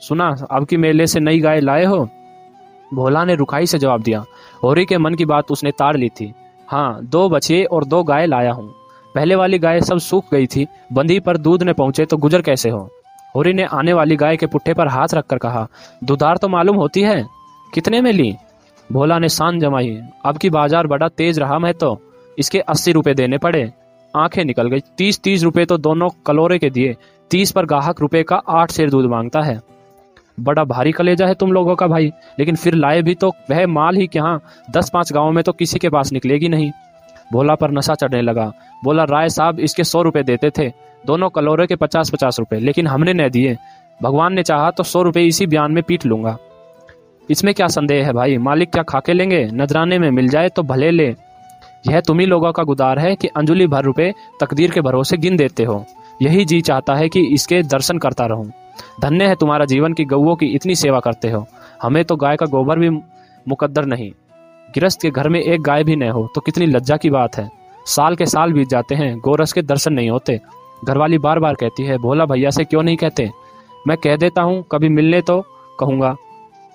सुना, 0.00 0.34
अब 0.50 0.66
की 0.66 0.76
मेले 0.76 1.06
से 1.06 1.20
नई 1.20 1.40
गाय 1.40 1.60
लाए 1.60 1.84
हो? 1.84 2.08
भोला 2.94 3.24
ने 3.24 3.34
रुखाई 3.34 3.66
से 3.66 3.78
जवाब 3.78 4.02
दिया 4.02 4.24
होरी 4.62 4.84
के 4.84 4.98
मन 4.98 5.14
की 5.14 5.24
बात 5.24 5.50
उसने 5.50 5.70
ताड़ 5.70 5.96
ली 5.96 6.08
थी। 6.08 6.32
हाँ 6.68 7.04
दो 7.04 7.28
बछिए 7.28 7.64
और 7.64 7.84
दो 7.84 8.02
गाय 8.02 8.26
लाया 8.26 8.52
हूँ। 8.52 8.74
पहले 9.14 9.34
वाली 9.34 9.58
गाय 9.58 9.80
सब 9.80 9.98
सूख 9.98 10.24
गई 10.32 10.46
थी 10.46 10.66
बंदी 10.92 11.18
पर 11.20 11.36
दूध 11.36 11.62
ने 11.62 11.72
पहुँचे 11.72 12.04
तो 12.04 12.16
गुजर 12.16 12.42
कैसे 12.42 12.70
हो? 12.70 12.88
होरी 13.36 13.52
ने 13.52 13.64
आने 13.64 13.92
वाली 13.92 14.16
गाय 14.16 14.36
के 14.36 14.46
पुट्ठे 14.46 14.74
पर 14.74 14.88
हाथ 14.88 15.14
रखकर 15.14 15.38
कहा, 15.38 15.66
दुधार 16.04 16.36
तो 16.36 16.48
मालूम 16.48 16.76
होती 16.76 17.02
है। 17.02 17.24
कितने 17.74 18.00
में 18.00 18.12
ली? 18.12 18.34
भोला 18.90 19.18
ने 19.18 19.28
शान 19.28 19.58
जमाई। 19.60 20.00
अब 20.24 20.38
की 20.38 20.50
बाज़ार 20.50 20.86
बड़ा 20.86 21.08
तेज 21.08 21.38
रहा, 21.38 21.58
मैं 21.58 21.72
तो 21.74 22.00
इसके 22.38 22.58
अस्सी 22.60 22.92
रुपए 22.92 23.14
देने 23.14 23.38
पड़े। 23.38 23.70
आँखें 24.14 24.44
निकल 24.44 24.68
गई। 24.68 24.80
तीस 24.98 25.20
तीस 25.20 25.42
रुपए 25.42 25.64
तो 25.64 25.76
दोनों 25.78 26.08
कलोरे 26.26 26.58
के 26.58 26.70
दिए। 26.70 26.96
तीस 27.30 27.52
पर 27.52 27.66
गाहक 27.66 28.00
रुपए 28.00 28.22
का 28.22 28.36
आठ 28.48 28.70
शेर 28.70 28.90
दूध 28.90 29.06
माँगता 29.06 29.40
है। 29.40 29.60
बड़ा 30.40 30.64
भारी 30.64 30.92
कलेजा 30.92 31.26
है 31.26 31.34
तुम 31.34 31.52
लोगों 31.52 31.74
का 31.74 31.86
भाई। 31.86 32.10
लेकिन 32.38 32.56
फिर 32.56 32.74
लाए 32.74 33.02
भी 33.02 33.14
तो 33.14 33.32
वह 33.50 33.66
माल 33.66 33.96
ही 33.96 34.06
क्या? 34.06 34.38
दस 34.70 34.90
पाँच 34.90 35.12
गाँवों 35.12 35.32
में 35.32 35.42
तो 35.44 35.52
किसी 35.52 35.78
के 35.78 35.88
पास 35.88 36.12
निकलेगी 36.12 36.48
नहीं। 36.48 36.70
भोला 37.32 37.54
पर 37.54 37.70
नशा 37.70 37.94
चढ़ने 37.94 38.22
लगा। 38.22 38.52
बोला 38.84 39.04
राय 39.04 39.28
साहब 39.28 39.60
इसके 39.60 39.84
सौ 39.84 40.02
रुपए 40.02 40.22
देते 40.22 40.50
थे। 40.50 40.68
दोनों 41.04 41.28
कलोरे 41.28 41.66
के 41.66 41.76
पचास 41.76 42.10
पचास 42.10 42.38
रुपए। 42.38 42.58
लेकिन 42.58 42.86
हमने 42.86 43.12
न 43.14 43.28
दिए। 43.28 43.56
भगवान 44.00 44.34
ने 44.34 44.42
चाहा 44.42 44.70
तो 44.70 44.82
सौ 44.82 45.02
रुपए 45.02 45.22
इसी 45.22 45.46
बयान 45.46 45.72
में 45.72 45.82
पीट 45.82 46.06
लूँगा। 46.06 46.36
इसमें 47.30 47.52
क्या 47.54 47.66
संदेह 47.66 48.06
है 48.06 48.12
भाई? 48.12 48.36
मालिक 48.38 48.70
क्या 48.70 48.82
खाके 48.82 49.12
लेंगे? 49.12 49.44
नजराने 49.54 49.98
में 49.98 50.10
मिल 50.10 50.28
जाए 50.28 50.48
तो 50.48 50.62
भले 50.62 50.90
ले। 50.90 51.06
यह 51.88 52.00
तुम्ही 52.00 52.26
लोगों 52.26 52.52
का 52.52 52.62
गुदार 52.62 52.98
है 52.98 53.14
कि 53.16 53.28
अंजुली 53.28 53.66
भर 53.66 53.84
रुपए 53.84 54.12
तकदीर 54.40 54.70
के 54.70 54.80
भरोसे 54.80 55.16
गिन 55.16 55.36
देते 55.36 55.64
हो। 55.64 55.84
यही 56.22 56.44
जी 56.44 56.60
चाहता 56.60 56.94
है 56.94 57.08
कि 57.08 57.20
इसके 57.26 57.62
दर्शन 57.62 57.98
करता 57.98 58.26
रहूँ। 58.26 58.50
धन्य 59.02 59.24
है 59.24 59.34
तुम्हारा 59.34 59.64
जीवन 59.64 59.92
की 59.92 60.04
गऊ 60.04 60.34
की 60.34 60.46
इतनी 60.46 60.74
सेवा 60.74 61.00
करते 61.00 61.30
हो। 61.30 61.46
हमें 61.82 62.04
तो 62.04 62.16
गाय 62.16 62.36
का 62.36 62.46
गोबर 62.46 62.78
भी 62.78 62.88
मुकद्दर 63.46 63.84
नहीं। 63.84 64.10
गिरस्त 64.68 65.02
के 65.02 65.10
घर 65.10 65.28
में 65.28 65.40
एक 65.40 65.62
गाय 65.62 65.84
भी 65.84 65.96
न 65.96 66.10
हो 66.10 66.26
तो 66.34 66.40
कितनी 66.40 66.66
लज्जा 66.66 66.96
की 66.96 67.10
बात 67.10 67.36
है। 67.36 67.48
साल 67.86 68.16
के 68.16 68.26
साल 68.26 68.52
बीत 68.52 68.68
जाते 68.68 68.94
हैं, 68.94 69.16
गोरस 69.18 69.52
के 69.52 69.62
दर्शन 69.62 69.92
नहीं 69.92 70.10
होते। 70.10 70.38
घरवाली 70.84 71.18
बार 71.18 71.38
बार 71.38 71.54
कहती 71.54 71.82
है, 71.82 71.96
भोला 71.98 72.24
भैया 72.24 72.50
से 72.50 72.64
क्यों 72.64 72.82
नहीं 72.82 72.96
कहते? 72.96 73.30
मैं 73.88 73.96
कह 73.96 74.16
देता 74.16 74.42
हूँ, 74.42 74.62
कभी 74.72 74.88
मिलने 74.88 75.20
तो 75.20 75.40
कहूँगा। 75.80 76.14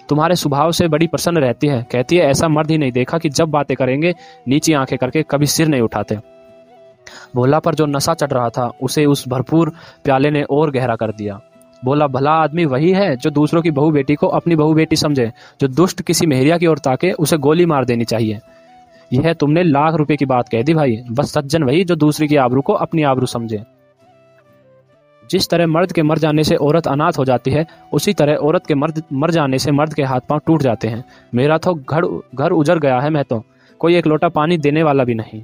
तुम्हारे 0.09 0.35
स्वभाव 0.35 0.71
से 0.71 0.87
बड़ी 0.87 1.07
प्रसन्न 1.07 1.37
रहती 1.37 1.67
है। 1.67 1.87
कहती 1.91 2.17
है, 2.17 2.25
ऐसा 2.25 2.47
मर्द 2.47 2.71
ही 2.71 2.77
नहीं। 2.77 2.91
देखा 2.91 3.17
कि 3.17 3.29
जब 3.29 3.49
बातें 3.49 3.77
करेंगे, 3.77 4.15
नीची 4.47 4.73
आँखें 4.73 4.97
करके 4.97 5.23
कभी 5.23 5.45
सिर 5.45 5.67
नहीं 5.67 5.81
उठाते। 5.81 6.15
भोला 7.35 7.59
पर 7.59 7.75
जो 7.75 7.85
नशा 7.85 8.13
चढ़ 8.13 8.29
रहा 8.29 8.49
था, 8.49 8.71
उसे 8.81 9.05
उस 9.05 9.27
भरपूर 9.27 9.71
प्याले 10.03 10.29
ने 10.29 10.43
और 10.43 10.71
गहरा 10.71 10.95
कर 10.95 11.11
दिया। 11.11 11.39
बोला, 11.85 12.07
भला 12.07 12.31
आदमी 12.31 12.65
वही 12.65 12.91
है 12.91 13.15
जो 13.15 13.29
दूसरों 13.29 13.61
की 13.61 13.71
बहू 13.71 13.91
बेटी 13.91 14.15
को 14.15 14.27
अपनी 14.27 14.55
बहू 14.55 14.73
बेटी 14.73 14.95
समझे, 14.95 15.31
जो 15.61 15.67
दुष्ट 15.67 16.01
किसी 16.01 16.25
मेहरिया 16.25 16.57
की 16.57 16.67
ओर 16.67 16.77
ताके, 16.77 17.11
उसे 17.11 17.37
गोली 17.37 17.65
मार 17.65 17.85
देनी 17.85 18.03
चाहिए। 18.03 18.39
यह 19.13 19.33
तुमने 19.33 19.63
लाख 19.63 19.93
रुपए 19.93 20.15
की 20.15 20.25
बात 20.25 20.49
कह 20.49 20.61
दी 20.61 20.73
भाई। 20.73 21.03
बस 21.11 21.33
सज्जन 21.33 21.63
वही 21.63 21.83
जो 21.83 21.95
दूसरी 21.95 22.27
की 22.27 22.35
आबरू 22.35 22.61
को 22.61 22.73
अपनी 22.73 23.03
आबरू 23.03 23.25
समझे। 23.25 23.74
जिस 25.31 25.49
तरह 25.49 25.67
मर्द 25.67 25.91
के 25.91 26.03
मर 26.03 26.17
जाने 26.17 26.43
से 26.43 26.55
औरत 26.55 26.87
अनाथ 26.87 27.17
हो 27.17 27.25
जाती 27.25 27.51
है, 27.51 27.65
उसी 27.93 28.13
तरह 28.13 28.35
औरत 28.35 28.65
के 28.65 28.75
मर्द, 28.75 29.01
मर 29.13 29.31
जाने 29.31 29.59
से 29.59 29.71
मर्द 29.71 29.93
के 29.93 30.03
हाथ 30.03 30.19
पाँव 30.19 30.41
टूट 30.45 30.61
जाते 30.61 30.87
हैं। 30.87 31.03
मेरा 31.33 31.57
तो 31.57 31.73
घर 31.73 32.05
घर 32.35 32.51
उजर 32.51 32.79
गया 32.79 32.99
है 32.99 33.09
मैं 33.09 33.23
तो। 33.23 33.43
कोई 33.79 33.95
एक 33.95 34.07
लोटा 34.07 34.29
पानी 34.29 34.57
देने 34.57 34.83
वाला 34.83 35.03
भी 35.03 35.15
नहीं। 35.15 35.43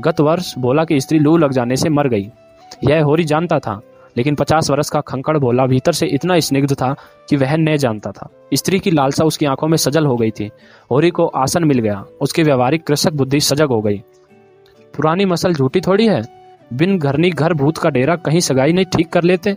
गत 0.00 0.20
वर्ष 0.20 0.54
भोला 0.58 0.84
की 0.84 1.00
स्त्री 1.00 1.18
लू 1.18 1.36
लग 1.36 1.52
जाने 1.52 1.76
से 1.76 1.88
मर 1.88 2.08
गई। 2.08 2.30
यह 2.84 3.02
होरी 3.04 3.24
जानता 3.24 3.58
था, 3.58 3.80
लेकिन 4.16 4.34
पचास 4.34 4.70
वर्ष 4.70 4.90
का 4.90 5.00
खंकड़ 5.00 5.36
भोला 5.38 5.66
भीतर 5.66 5.92
से 5.92 6.06
इतना 6.06 6.38
स्निग्ध 6.40 6.74
था 6.74 6.94
कि 7.28 7.36
वह 7.36 7.56
न 7.56 7.76
जानता 7.76 8.10
था। 8.10 8.28
स्त्री 8.54 8.78
की 8.78 8.90
लालसा 8.90 9.24
उसकी 9.24 9.46
आँखों 9.46 9.68
में 9.68 9.76
सजल 9.76 10.06
हो 10.06 10.16
गई 10.16 10.30
थी। 10.30 10.50
होरी 10.90 11.10
को 11.10 11.26
आसन 11.26 11.64
मिल 11.64 11.78
गया। 11.78 12.04
उसकी 12.20 12.42
व्यवहारिक 12.42 12.84
कृषक 12.84 13.12
बुद्धि 13.12 13.40
सजग 13.40 13.68
हो 13.68 13.80
गई। 13.80 14.02
पुरानी 14.94 15.24
मसल 15.24 15.54
झूठी 15.54 15.80
थोड़ी 15.80 16.06
है? 16.06 16.43
बिन 16.70 16.98
घरनी 16.98 17.30
घर 17.30 17.52
भूत 17.54 17.78
का 17.78 17.90
डेरा 17.90 18.16
कहीं 18.18 18.40
सगाई 18.40 18.72
नहीं 18.72 18.84
ठीक 18.86 19.08
कर 19.08 19.24
लेते। 19.24 19.52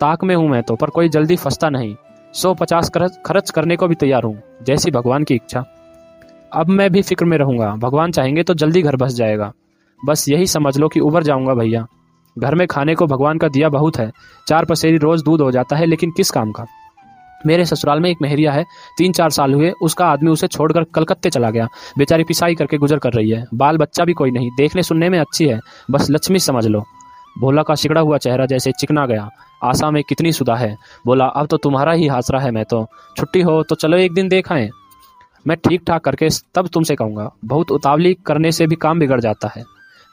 ताक 0.00 0.24
में 0.24 0.34
हूँ 0.34 0.48
मैं 0.48 0.62
तो 0.62 0.76
पर 0.76 0.90
कोई 0.90 1.08
जल्दी 1.08 1.36
फंसता 1.36 1.68
नहीं। 1.70 1.94
सौ 2.34 2.52
पचास 2.54 2.90
खर्च 3.26 3.50
करने 3.50 3.76
को 3.76 3.88
भी 3.88 3.94
तैयार 3.94 4.22
हूँ, 4.22 4.36
जैसी 4.62 4.90
भगवान 4.90 5.24
की 5.24 5.34
इच्छा। 5.34 5.64
अब 6.52 6.68
मैं 6.68 6.90
भी 6.92 7.02
फ़िक्र 7.02 7.24
में 7.24 7.36
रहूँगा, 7.38 7.70
भगवान 7.76 8.12
चाहेंगे 8.12 8.42
तो 8.42 8.54
जल्दी 8.54 8.82
घर 8.82 8.96
बस 8.96 9.12
जाएगा। 9.14 9.52
बस 10.00 10.28
यही 10.28 10.46
समझ 10.46 10.76
लो 10.78 10.88
कि 10.88 11.00
उबर 11.00 11.22
जाऊँगा 11.22 11.54
भैया। 11.54 11.86
घर 12.36 12.54
में 12.54 12.66
खाने 12.66 12.94
को 12.94 13.06
भगवान 13.06 13.38
का 13.38 13.48
दिया 13.48 13.68
बहुत 13.68 13.98
है, 13.98 14.10
चार 14.46 14.64
पसेरी 14.64 14.98
रोज 14.98 15.22
दूध 15.22 15.40
हो 15.40 15.50
जाता 15.52 15.76
है, 15.76 15.86
लेकिन 15.86 16.10
किस 16.10 16.30
काम 16.30 16.52
का? 16.52 16.66
मेरे 17.46 17.64
ससुराल 17.64 18.00
में 18.00 18.10
एक 18.10 18.18
मेहरिया 18.22 18.52
है, 18.52 18.64
तीन 18.98 19.12
चार 19.12 19.30
साल 19.30 19.54
हुए, 19.54 19.72
उसका 19.82 20.06
आदमी 20.06 20.30
उसे 20.30 20.46
छोड़कर 20.46 20.84
कलकत्ते 20.84 21.30
चला 21.30 21.50
गया। 21.50 21.68
बेचारी 21.98 22.24
पिसाई 22.24 22.54
करके 22.54 22.76
गुजर 22.76 22.98
कर 22.98 23.12
रही 23.12 23.30
है। 23.30 23.44
बाल 23.54 23.76
बच्चा 23.76 24.04
भी 24.04 24.12
कोई 24.12 24.30
नहीं। 24.30 24.50
देखने 24.56 24.82
सुनने 24.82 25.08
में 25.08 25.18
अच्छी 25.18 25.46
है। 25.46 25.60
बस 25.90 26.10
लक्ष्मी 26.10 26.38
समझ 26.38 26.66
लो। 26.66 26.84
भोला 27.38 27.62
का 27.62 27.74
सिगड़ा 27.74 28.00
हुआ 28.00 28.18
चेहरा 28.18 28.46
जैसे 28.46 28.72
चिकना 28.72 29.06
गया। 29.06 29.28
आशा 29.64 29.90
में 29.90 30.02
कितनी 30.04 30.32
सुधा 30.32 30.54
है। 30.54 30.76
बोला, 31.06 31.24
अब 31.24 31.46
तो 31.46 31.56
तुम्हारा 31.56 31.92
ही 31.92 32.06
हासरा 32.06 32.40
है 32.40 32.50
मैं 32.50 32.64
तो। 32.64 32.86
छुट्टी 33.16 33.40
हो 33.40 33.62
तो 33.62 33.74
चलो 33.74 33.96
एक 33.96 34.14
दिन 34.14 34.28
देखाएँ 34.28 34.70
मैं 35.46 35.56
ठीक 35.56 35.82
ठाक 35.86 36.04
करके 36.04 36.28
तब 36.54 36.68
तुमसे 36.68 36.94
कहूँगा। 36.94 37.30
बहुत 37.44 37.70
उतावली 37.70 38.14
करने 38.26 38.52
से 38.52 38.66
भी 38.66 38.76
काम 38.76 38.98
बिगड़ 38.98 39.20
जाता 39.20 39.48
है। 39.56 39.64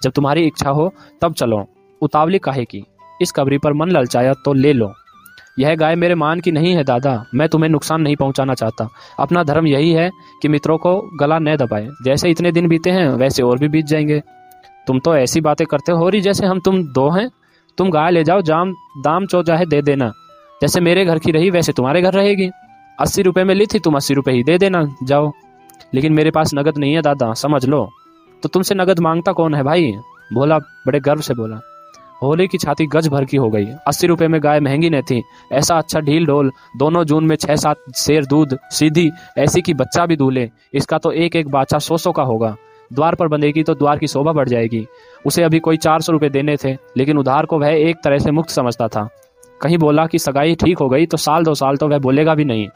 जब 0.04 0.12
तुम्हारी 0.12 0.42
इच्छा 0.42 0.70
हो, 0.70 0.94
तब 1.22 1.34
चलो। 1.34 1.68
उतावली 2.02 2.40
काहे 2.40 2.66
की? 2.66 2.86
इस 3.22 3.32
कबरी 3.32 3.58
पर 3.58 3.74
मन 3.74 3.90
ललचाया 3.90 4.34
तो 4.34 4.54
ले 4.54 4.74
लो। 4.74 4.94
यह 5.60 5.76
गाय 5.76 5.96
मेरे 5.96 6.16
मान 6.16 6.40
की 6.40 6.52
नहीं 6.52 6.74
है, 6.74 6.84
दादा। 6.84 7.26
मैं 7.36 7.50
तुम्हें 7.50 7.70
नुकसान 7.70 8.02
नहीं 8.02 8.16
पहुंचाना 8.16 8.54
चाहता। 8.54 8.90
अपना 9.20 9.44
धर्म 9.44 9.68
यही 9.68 9.92
है 9.92 10.12
कि 10.42 10.48
मित्रों 10.48 10.78
को 10.78 11.10
गला 11.20 11.40
न 11.40 11.56
दबाए। 11.56 11.88
जैसे 12.04 12.30
इतने 12.30 12.52
दिन 12.52 12.68
बीते 12.68 12.90
हैं, 12.90 13.10
वैसे 13.10 13.44
और 13.44 13.60
भी 13.60 13.68
बीत 13.68 13.86
जाएँगे। 13.86 14.24
तुम 14.88 15.00
तो 15.00 15.16
ऐसी 15.16 15.42
बातें 15.42 15.68
करते 15.68 15.92
हो 15.92 16.10
रही 16.10 16.22
जैसे 16.22 16.46
हम 16.46 16.60
तुम 16.60 16.84
दो 16.84 17.10
हैं। 17.10 17.30
तुम 17.78 17.90
गाय 17.90 18.12
ले 18.12 18.24
जाओ, 18.24 18.42
जाम, 18.42 18.72
दाम 18.98 19.26
चो 19.26 19.44
चाहे 19.44 19.66
दे 19.66 19.82
देना। 19.82 20.14
जैसे 20.62 20.80
मेरे 20.80 21.06
घर 21.06 21.20
की 21.20 21.32
रही, 21.32 21.50
वैसे 21.50 21.72
तुम्हारे 21.72 22.02
घर 22.02 22.14
रहेगी। 22.14 22.52
अस्सी 23.00 23.22
रुपये 23.22 23.44
में 23.44 23.56
ली 23.56 23.66
थी, 23.66 23.80
तुम 23.80 23.96
अस्सी 23.96 24.14
रुपये 24.14 24.36
ही 24.36 24.44
दे 24.44 24.58
देना, 24.58 24.96
जाओ। 25.04 25.32
लेकिन 25.94 26.14
मेरे 26.14 26.32
पास 26.32 26.52
नगद 26.54 26.78
नहीं 26.78 26.94
है, 26.94 27.02
दादा, 27.02 27.34
समझ 27.34 27.66
लो। 27.66 27.90
तो 28.44 28.50
तुमसे 28.50 28.76
नगद 28.76 29.00
माँगता 29.00 29.32
कौन 29.32 29.56
है 29.56 29.64
भाई? 29.64 29.94
बोला 30.34 30.60
बड़े 30.60 31.00
गर्व 31.00 31.22
से 31.22 31.34
बोला। 31.34 31.77
होली 32.22 32.48
की 32.48 32.58
छाती 32.58 32.86
गज 32.88 33.08
भर 33.08 33.26
की 33.26 33.38
हो 33.38 33.50
गई 33.50 33.66
अस्सी 33.88 34.08
रुपए 34.08 34.28
में 34.28 34.40
गाय 34.44 34.60
महँगी 34.60 34.90
नहीं 34.90 35.02
थी। 35.02 35.22
ऐसा 35.52 35.78
अच्छा 35.78 36.00
ढील 36.00 36.26
ढोल, 36.26 36.52
दोनों 36.78 37.04
जून 37.04 37.26
में 37.26 37.36
छह 37.36 37.56
सात 37.56 37.84
शेर 37.96 38.26
दूध, 38.26 38.58
सीधी, 38.72 39.10
ऐसी 39.38 39.62
की 39.62 39.74
बच्चा 39.74 40.06
भी 40.06 40.16
दूल्हे, 40.16 40.50
इसका 40.74 40.98
तो 40.98 41.12
एक 41.14 41.36
एक 41.36 41.50
बाचा 41.50 41.80
सौ 41.80 41.98
सौ 41.98 42.12
का 42.12 42.24
होगा। 42.24 42.56
द्वार 42.92 43.16
पर 43.16 43.28
बंधेगी 43.28 43.64
तो 43.64 43.74
द्वार 43.76 43.98
की 43.98 44.08
शोभा 44.08 44.32
बढ़ 44.32 44.50
जाएगी। 44.50 44.86
उसे 45.26 45.44
अभी 45.44 45.60
कोई 45.60 45.78
चार 45.78 46.02
सौ 46.02 46.12
रुपये 46.12 46.30
देने 46.30 46.56
थे, 46.58 46.74
लेकिन 46.98 47.18
उधार 47.18 47.46
को 47.46 47.60
वह 47.60 47.70
एक 47.70 47.98
तरह 48.04 48.18
से 48.18 48.32
मुक्त 48.32 48.50
समझता 48.50 48.88
था। 48.88 49.08
कहीं 49.62 49.78
बोला 49.78 50.06
कि 50.08 50.20
सगाई 50.20 50.56
ठीक 50.56 50.78
हो 50.78 50.88
गई 50.90 51.06
तो 51.06 51.18
साल 51.18 51.44
दो 51.44 51.54
साल 51.56 51.78
तो 51.78 51.88
वह 51.88 52.00
बोलेगा 52.00 52.36
भी 52.36 52.46
नहीं। 52.46 52.68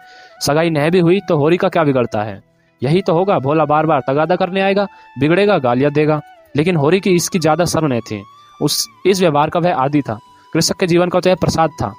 सगाई 0.42 0.70
नहीं 0.70 0.92
भी 0.92 1.00
हुई 1.00 1.20
तो 1.30 1.38
होरी 1.38 1.58
का 1.58 1.70
क्या 1.70 1.84
बिगड़ता 1.84 2.24
है? 2.24 2.42
यही 2.82 3.02
तो 3.02 3.14
होगा, 3.14 3.38
भोला 3.40 3.66
बार 3.66 3.86
बार 3.86 4.02
तगादा 4.08 4.36
करने 4.36 4.62
आएगा, 4.62 4.88
बिगड़ेगा, 5.20 5.58
गालियाँ 5.60 5.92
देगा। 5.92 6.20
लेकिन 6.56 6.76
होरी 6.76 7.00
की 7.00 7.16
इसकी 7.16 7.40
ज़्यादा 7.40 7.66
शर्म 7.66 7.88
नहीं 7.88 8.02
थी। 8.02 8.22
उस, 8.62 8.88
इस 9.06 9.20
व्यवहार 9.20 9.50
का 9.50 9.60
वह 9.60 9.76
आदि 9.76 10.02
था। 10.02 10.20
कृषक 10.54 10.80
के 10.80 10.88
जीवन 10.88 11.10
का 11.10 11.20
तो 11.20 11.30
यह 11.30 11.36
प्रसाद 11.36 11.70
था। 11.70 11.94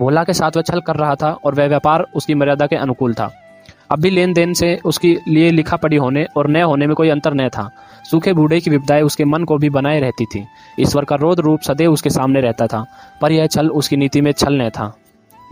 भोला 0.00 0.24
के 0.24 0.32
साथ 0.32 0.56
वह 0.56 0.62
छल 0.62 0.80
कर 0.80 0.96
रहा 0.96 1.14
था 1.14 1.30
और 1.44 1.54
वह 1.54 1.66
व्यापार 1.66 2.06
उसकी 2.14 2.34
मर्यादा 2.34 2.66
के 2.66 2.76
अनुकूल 2.76 3.14
था। 3.14 3.30
अब 3.90 4.00
भी 4.00 4.10
लेन 4.10 4.32
देन 4.32 4.52
से 4.54 4.78
उसके 4.84 5.16
लिए 5.28 5.50
लिखा 5.50 5.76
पड़ी 5.76 5.96
होने 5.96 6.26
और 6.36 6.48
न 6.48 6.62
होने 6.62 6.86
में 6.86 6.94
कोई 6.96 7.08
अंतर 7.08 7.34
न 7.34 7.48
था। 7.48 7.70
सूखे 8.10 8.32
बूढ़े 8.32 8.60
की 8.60 8.70
विपदाएँ 8.70 9.02
उसके 9.02 9.24
मन 9.24 9.44
को 9.44 9.58
भी 9.58 9.70
बनाए 9.70 10.00
रहती 10.00 10.24
थी। 10.24 10.46
ईश्वर 10.80 11.04
का 11.04 11.16
रोध 11.16 11.40
रूप 11.40 11.60
सदैव 11.60 11.92
उसके 11.92 12.10
सामने 12.10 12.40
रहता 12.40 12.66
था, 12.66 12.86
पर 13.20 13.32
यह 13.32 13.46
छल 13.46 13.68
उसकी 13.68 13.96
नीति 13.96 14.20
में 14.20 14.32
छल 14.32 14.62
न 14.62 14.70
था। 14.70 14.96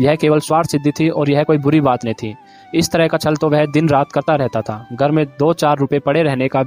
यह 0.01 0.15
केवल 0.15 0.41
स्वार्थ 0.41 0.71
सिद्धि 0.71 0.93
थी 1.01 1.09
और 1.09 1.31
यह 1.31 1.43
कोई 1.43 1.59
बुरी 1.59 1.81
बात 1.81 2.05
नहीं 2.05 2.15
थी। 2.15 2.35
इस 2.75 2.91
तरह 2.91 3.09
का 3.09 3.19
छल 3.19 3.37
तो 3.37 3.49
वह 3.49 3.67
दिन 3.67 3.89
रात 3.89 4.13
करता 4.13 4.35
रहता 4.35 4.61
था। 4.61 4.87
घर 4.93 5.11
में 5.11 5.27
दो 5.27 5.53
चार 5.53 5.79
रुपए 5.79 5.99
पड़े 5.99 6.23
रहने 6.23 6.49
का 6.49 6.63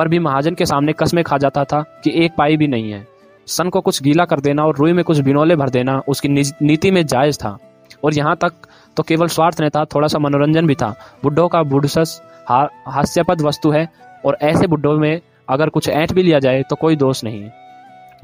पर 0.00 0.08
भी 0.08 0.18
महाजन 0.18 0.54
के 0.54 0.66
सामने 0.66 0.92
कसमें 0.92 1.22
खा 1.24 1.36
जाता 1.38 1.64
था 1.64 1.80
कि 2.04 2.10
एक 2.24 2.32
पाई 2.38 2.56
भी 2.56 2.66
नहीं 2.66 2.90
है। 2.92 3.06
सन 3.46 3.68
को 3.68 3.80
कुछ 3.80 4.02
गीला 4.02 4.24
कर 4.24 4.40
देना 4.40 4.64
और 4.64 4.76
रुई 4.76 4.92
में 4.92 5.02
कुछ 5.04 5.18
बिनोले 5.18 5.56
भर 5.56 5.70
देना 5.70 6.00
उसकी 6.08 6.28
नीति 6.62 6.90
में 6.90 7.04
जायज़ 7.06 7.38
था। 7.38 7.56
और 8.04 8.14
यहाँ 8.14 8.36
तक 8.36 8.52
तो 8.96 9.02
केवल 9.02 9.28
स्वार्थ 9.28 9.60
नहीं 9.60 9.70
था, 9.70 9.84
थोड़ा 9.84 10.08
सा 10.08 10.18
मनोरंजन 10.18 10.66
भी 10.66 10.74
था। 10.74 10.88
बुढ़ों 11.22 11.48
का 11.48 11.62
बुढ़सस 11.64 12.20
हास्यपद 12.50 13.42
वस्तु 13.42 13.70
है 13.70 13.86
और 14.24 14.38
ऐसे 14.42 14.66
बुढ़ों 14.66 14.96
में 14.98 15.20
अगर 15.48 15.68
कुछ 15.68 15.88
ऐंठ 15.88 16.12
भी 16.12 16.22
लिया 16.22 16.38
जाए 16.38 16.62
तो 16.62 16.76
कोई 16.76 16.96
दोष 16.96 17.22
नहीं। 17.24 17.44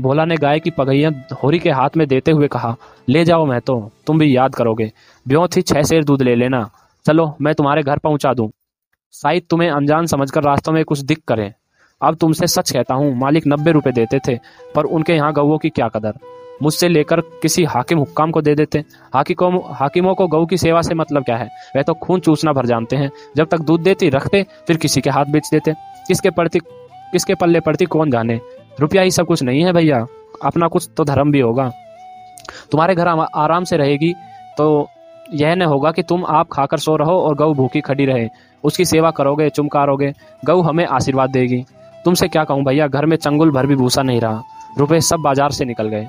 भोला 0.01 0.25
ने 0.25 0.37
गाय 0.37 0.61
की 0.61 0.71
पगैया 0.71 1.11
होरी 1.43 1.59
के 1.59 1.71
हाथ 1.71 1.97
में 1.97 2.07
देते 2.09 2.31
हुए 2.31 2.49
कहा, 2.49 2.75
ले 3.09 3.25
जाओ 3.25 3.47
मैं 3.47 3.61
तो 3.61 3.79
तुम 4.07 4.19
भी 4.19 4.37
याद 4.37 4.55
करोगे। 4.55 4.91
ब्यों 5.29 5.47
थी 5.47 5.63
छह 5.63 5.83
शेर 5.83 6.05
दूध 6.05 6.23
ले 6.23 6.35
लेना। 6.35 6.69
चलो, 7.07 7.35
मैं 7.41 7.55
तुम्हारे 7.55 7.83
घर 7.83 7.99
पहुँचा 7.99 8.35
दूँ। 8.35 8.51
शायद 9.15 9.43
तुम्हें 9.51 9.71
अनजान 9.71 10.07
समझकर 10.07 10.43
रास्तों 10.43 10.73
में 10.73 10.85
कुछ 10.85 10.99
दिख 11.01 11.19
करे। 11.29 11.53
अब 12.01 12.15
तुमसे 12.15 12.47
सच 12.47 12.71
कहता 12.71 12.95
हूँ, 12.95 13.15
मालिक 13.17 13.45
नब्बे 13.47 13.73
रुपये 13.73 13.93
देते 13.93 14.19
थे, 14.19 14.39
पर 14.75 14.85
उनके 14.85 15.13
यहाँ 15.13 15.33
गऊ 15.33 15.59
की 15.59 15.69
क्या 15.71 15.89
कदर? 15.89 16.13
मुझसे 16.63 16.89
लेकर 16.89 17.21
किसी 17.21 17.65
हाकिम 17.65 17.99
हुक्काम 17.99 18.31
को 18.31 18.41
दे 18.43 18.55
देते। 18.55 18.79
हाकिमों 19.15 19.61
हाकिमों 19.75 20.15
को 20.15 20.27
गऊ 20.29 20.47
की 20.47 20.57
सेवा 20.57 20.83
से 20.83 20.95
मतलब 20.95 21.25
क्या 21.25 21.37
है? 21.37 21.49
वह 21.77 21.83
तो 21.83 21.95
खून 21.95 22.21
चूसना 22.21 22.53
भर 22.53 22.67
जानते 22.67 22.97
हैं। 22.97 23.11
जब 23.37 23.49
तक 23.49 23.61
दूध 23.61 23.83
देती, 23.83 24.09
रखते, 24.09 24.45
फिर 24.67 24.77
किसी 24.77 25.01
के 25.01 25.11
हाथ 25.11 25.25
बेच 25.25 25.49
देते। 25.53 25.73
किसके 26.09 26.31
पड़ती 26.31 26.59
किसके 27.13 27.35
पल्ले 27.35 27.61
पड़ती, 27.61 27.85
कौन 27.85 28.11
जाने? 28.11 28.41
रुपया 28.81 29.03
ही 29.03 29.11
सब 29.11 29.27
कुछ 29.27 29.43
नहीं 29.43 29.65
है 29.65 29.73
भैया। 29.73 30.05
अपना 30.45 30.69
कुछ 30.69 30.89
तो 30.97 31.05
धर्म 31.05 31.33
भी 31.33 31.41
होगा। 31.41 31.71
तुम्हारे 32.71 32.95
घर 32.95 33.09
आराम 33.09 33.65
से 33.65 33.77
रहेगी 33.77 34.13
तो 34.59 34.89
यह 35.35 35.55
न 35.55 35.63
होगा 35.63 35.91
कि 35.93 36.03
तुम 36.03 36.25
आप 36.27 36.49
खाकर 36.53 36.79
सो 36.79 36.97
रहो 36.97 37.19
और 37.21 37.35
गऊ 37.35 37.55
भूखी 37.55 37.81
खड़ी 37.81 38.05
रहे। 38.07 38.29
उसकी 38.65 38.85
सेवा 38.85 39.11
करोगे, 39.11 39.49
चुमकारोगे। 39.51 40.13
गऊ 40.45 40.63
हमें 40.63 40.85
आशीर्वाद 40.87 41.31
देगी। 41.31 41.65
तुमसे 42.07 42.27
क्या 42.29 42.43
कहूँ 42.45 42.65
भैया, 42.65 42.87
घर 42.87 43.07
में 43.07 43.17
चंगुल 43.17 43.51
भर 43.51 43.67
भी 43.67 43.77
भूसा 43.77 44.03
नहीं 44.03 44.21
रहा। 44.21 44.43
रुपए 44.79 45.01
सब 45.01 45.21
बाज़ार 45.21 45.51
से 45.51 45.65
निकल 45.65 45.89
गए। 45.89 46.07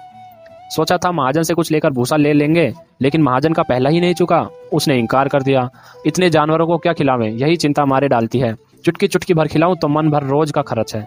सोचा 0.76 0.98
था 0.98 1.12
महाजन 1.12 1.44
से 1.44 1.54
कुछ 1.54 1.72
लेकर 1.72 1.90
भूसा 1.90 2.16
ले 2.16 2.34
लेंगे, 2.34 2.72
लेकिन 3.02 3.22
महाजन 3.22 3.54
का 3.54 3.64
पहला 3.64 3.90
ही 3.90 4.02
नहीं 4.02 4.14
चुका। 4.14 4.40
उसने 4.74 4.98
इनकार 5.00 5.28
कर 5.28 5.44
दिया। 5.44 5.68
इतने 6.06 6.30
जानवरों 6.30 6.68
को 6.68 6.78
क्या 6.78 6.94
खिलावे? 6.94 7.30
यही 7.32 7.56
चिंता 7.56 7.86
मारे 7.86 8.08
डालती 8.08 8.40
है। 8.40 8.54
चुटकी 8.86 9.08
चुटकी 9.08 9.34
भर 9.34 9.48
खिलाऊं 9.48 9.76
तो 9.76 9.88
मन 9.88 10.10
भर 10.10 10.24
रोज 10.24 10.52
का 10.52 10.62
खर्च 10.62 10.96
है। 10.96 11.06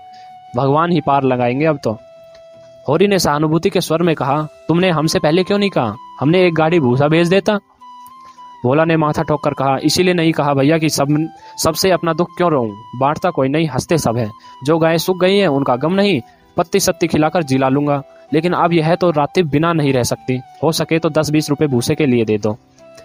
भगवान 0.56 0.92
ही 0.92 1.00
पार 1.00 1.25
लगाएँगे 1.25 1.64
अब 1.64 1.78
तो। 1.85 1.97
होरी 2.88 3.06
ने 3.09 3.18
सहानुभूति 3.18 3.70
के 3.70 3.80
स्वर 3.80 4.02
में 4.02 4.14
कहा, 4.14 4.42
तुमने 4.68 4.90
हमसे 4.90 5.18
पहले 5.18 5.42
क्यों 5.42 5.59
नहीं 5.59 5.70
कहा? 5.70 5.94
हमने 6.20 6.47
एक 6.47 6.54
गाड़ी 6.54 6.80
भूसा 6.80 7.09
भेज 7.09 7.28
देता। 7.28 7.59
भोला 8.64 8.85
ने 8.85 8.97
माथा 8.97 9.23
ठोक 9.23 9.45
कर 9.45 9.50
कहा, 9.50 9.79
इसीलिए 9.85 10.14
नहीं 10.14 10.33
कहा 10.33 10.55
भैया 10.55 10.79
कि 10.79 10.88
सब, 10.88 11.29
सबसे 11.59 11.90
अपना 11.90 12.12
दुख 12.12 12.29
क्यों 12.37 12.52
रहूँ 12.52 12.71
बांटता 13.00 13.31
कोई 13.31 13.49
नहीं, 13.49 13.69
हँसते 13.69 13.99
सब 13.99 14.17
है। 14.17 14.31
जो 14.64 14.79
गायें 14.79 14.99
सूख 14.99 15.21
गई 15.21 15.37
हैं, 15.37 15.49
उनका 15.49 15.76
गम 15.76 15.93
नहीं, 15.93 16.21
पत्ती 16.57 16.81
सत्ती 16.81 17.07
खिलाकर 17.07 17.43
जिला 17.43 17.69
लूँगा। 17.69 18.02
लेकिन 18.33 18.52
अब 18.52 18.73
यह 18.73 18.95
तो 18.95 19.11
रात 19.11 19.38
बिना 19.38 19.73
नहीं 19.73 19.93
रह 19.93 20.02
सकती। 20.02 20.40
हो 20.62 20.73
सके 20.73 20.99
तो 20.99 21.11
दस 21.11 21.31
बीस 21.31 21.50
रुपए 21.50 21.67
भूसे 21.67 21.95
के 21.95 22.07
लिए 22.07 22.25
दे 22.25 22.38
दो। 22.38 22.57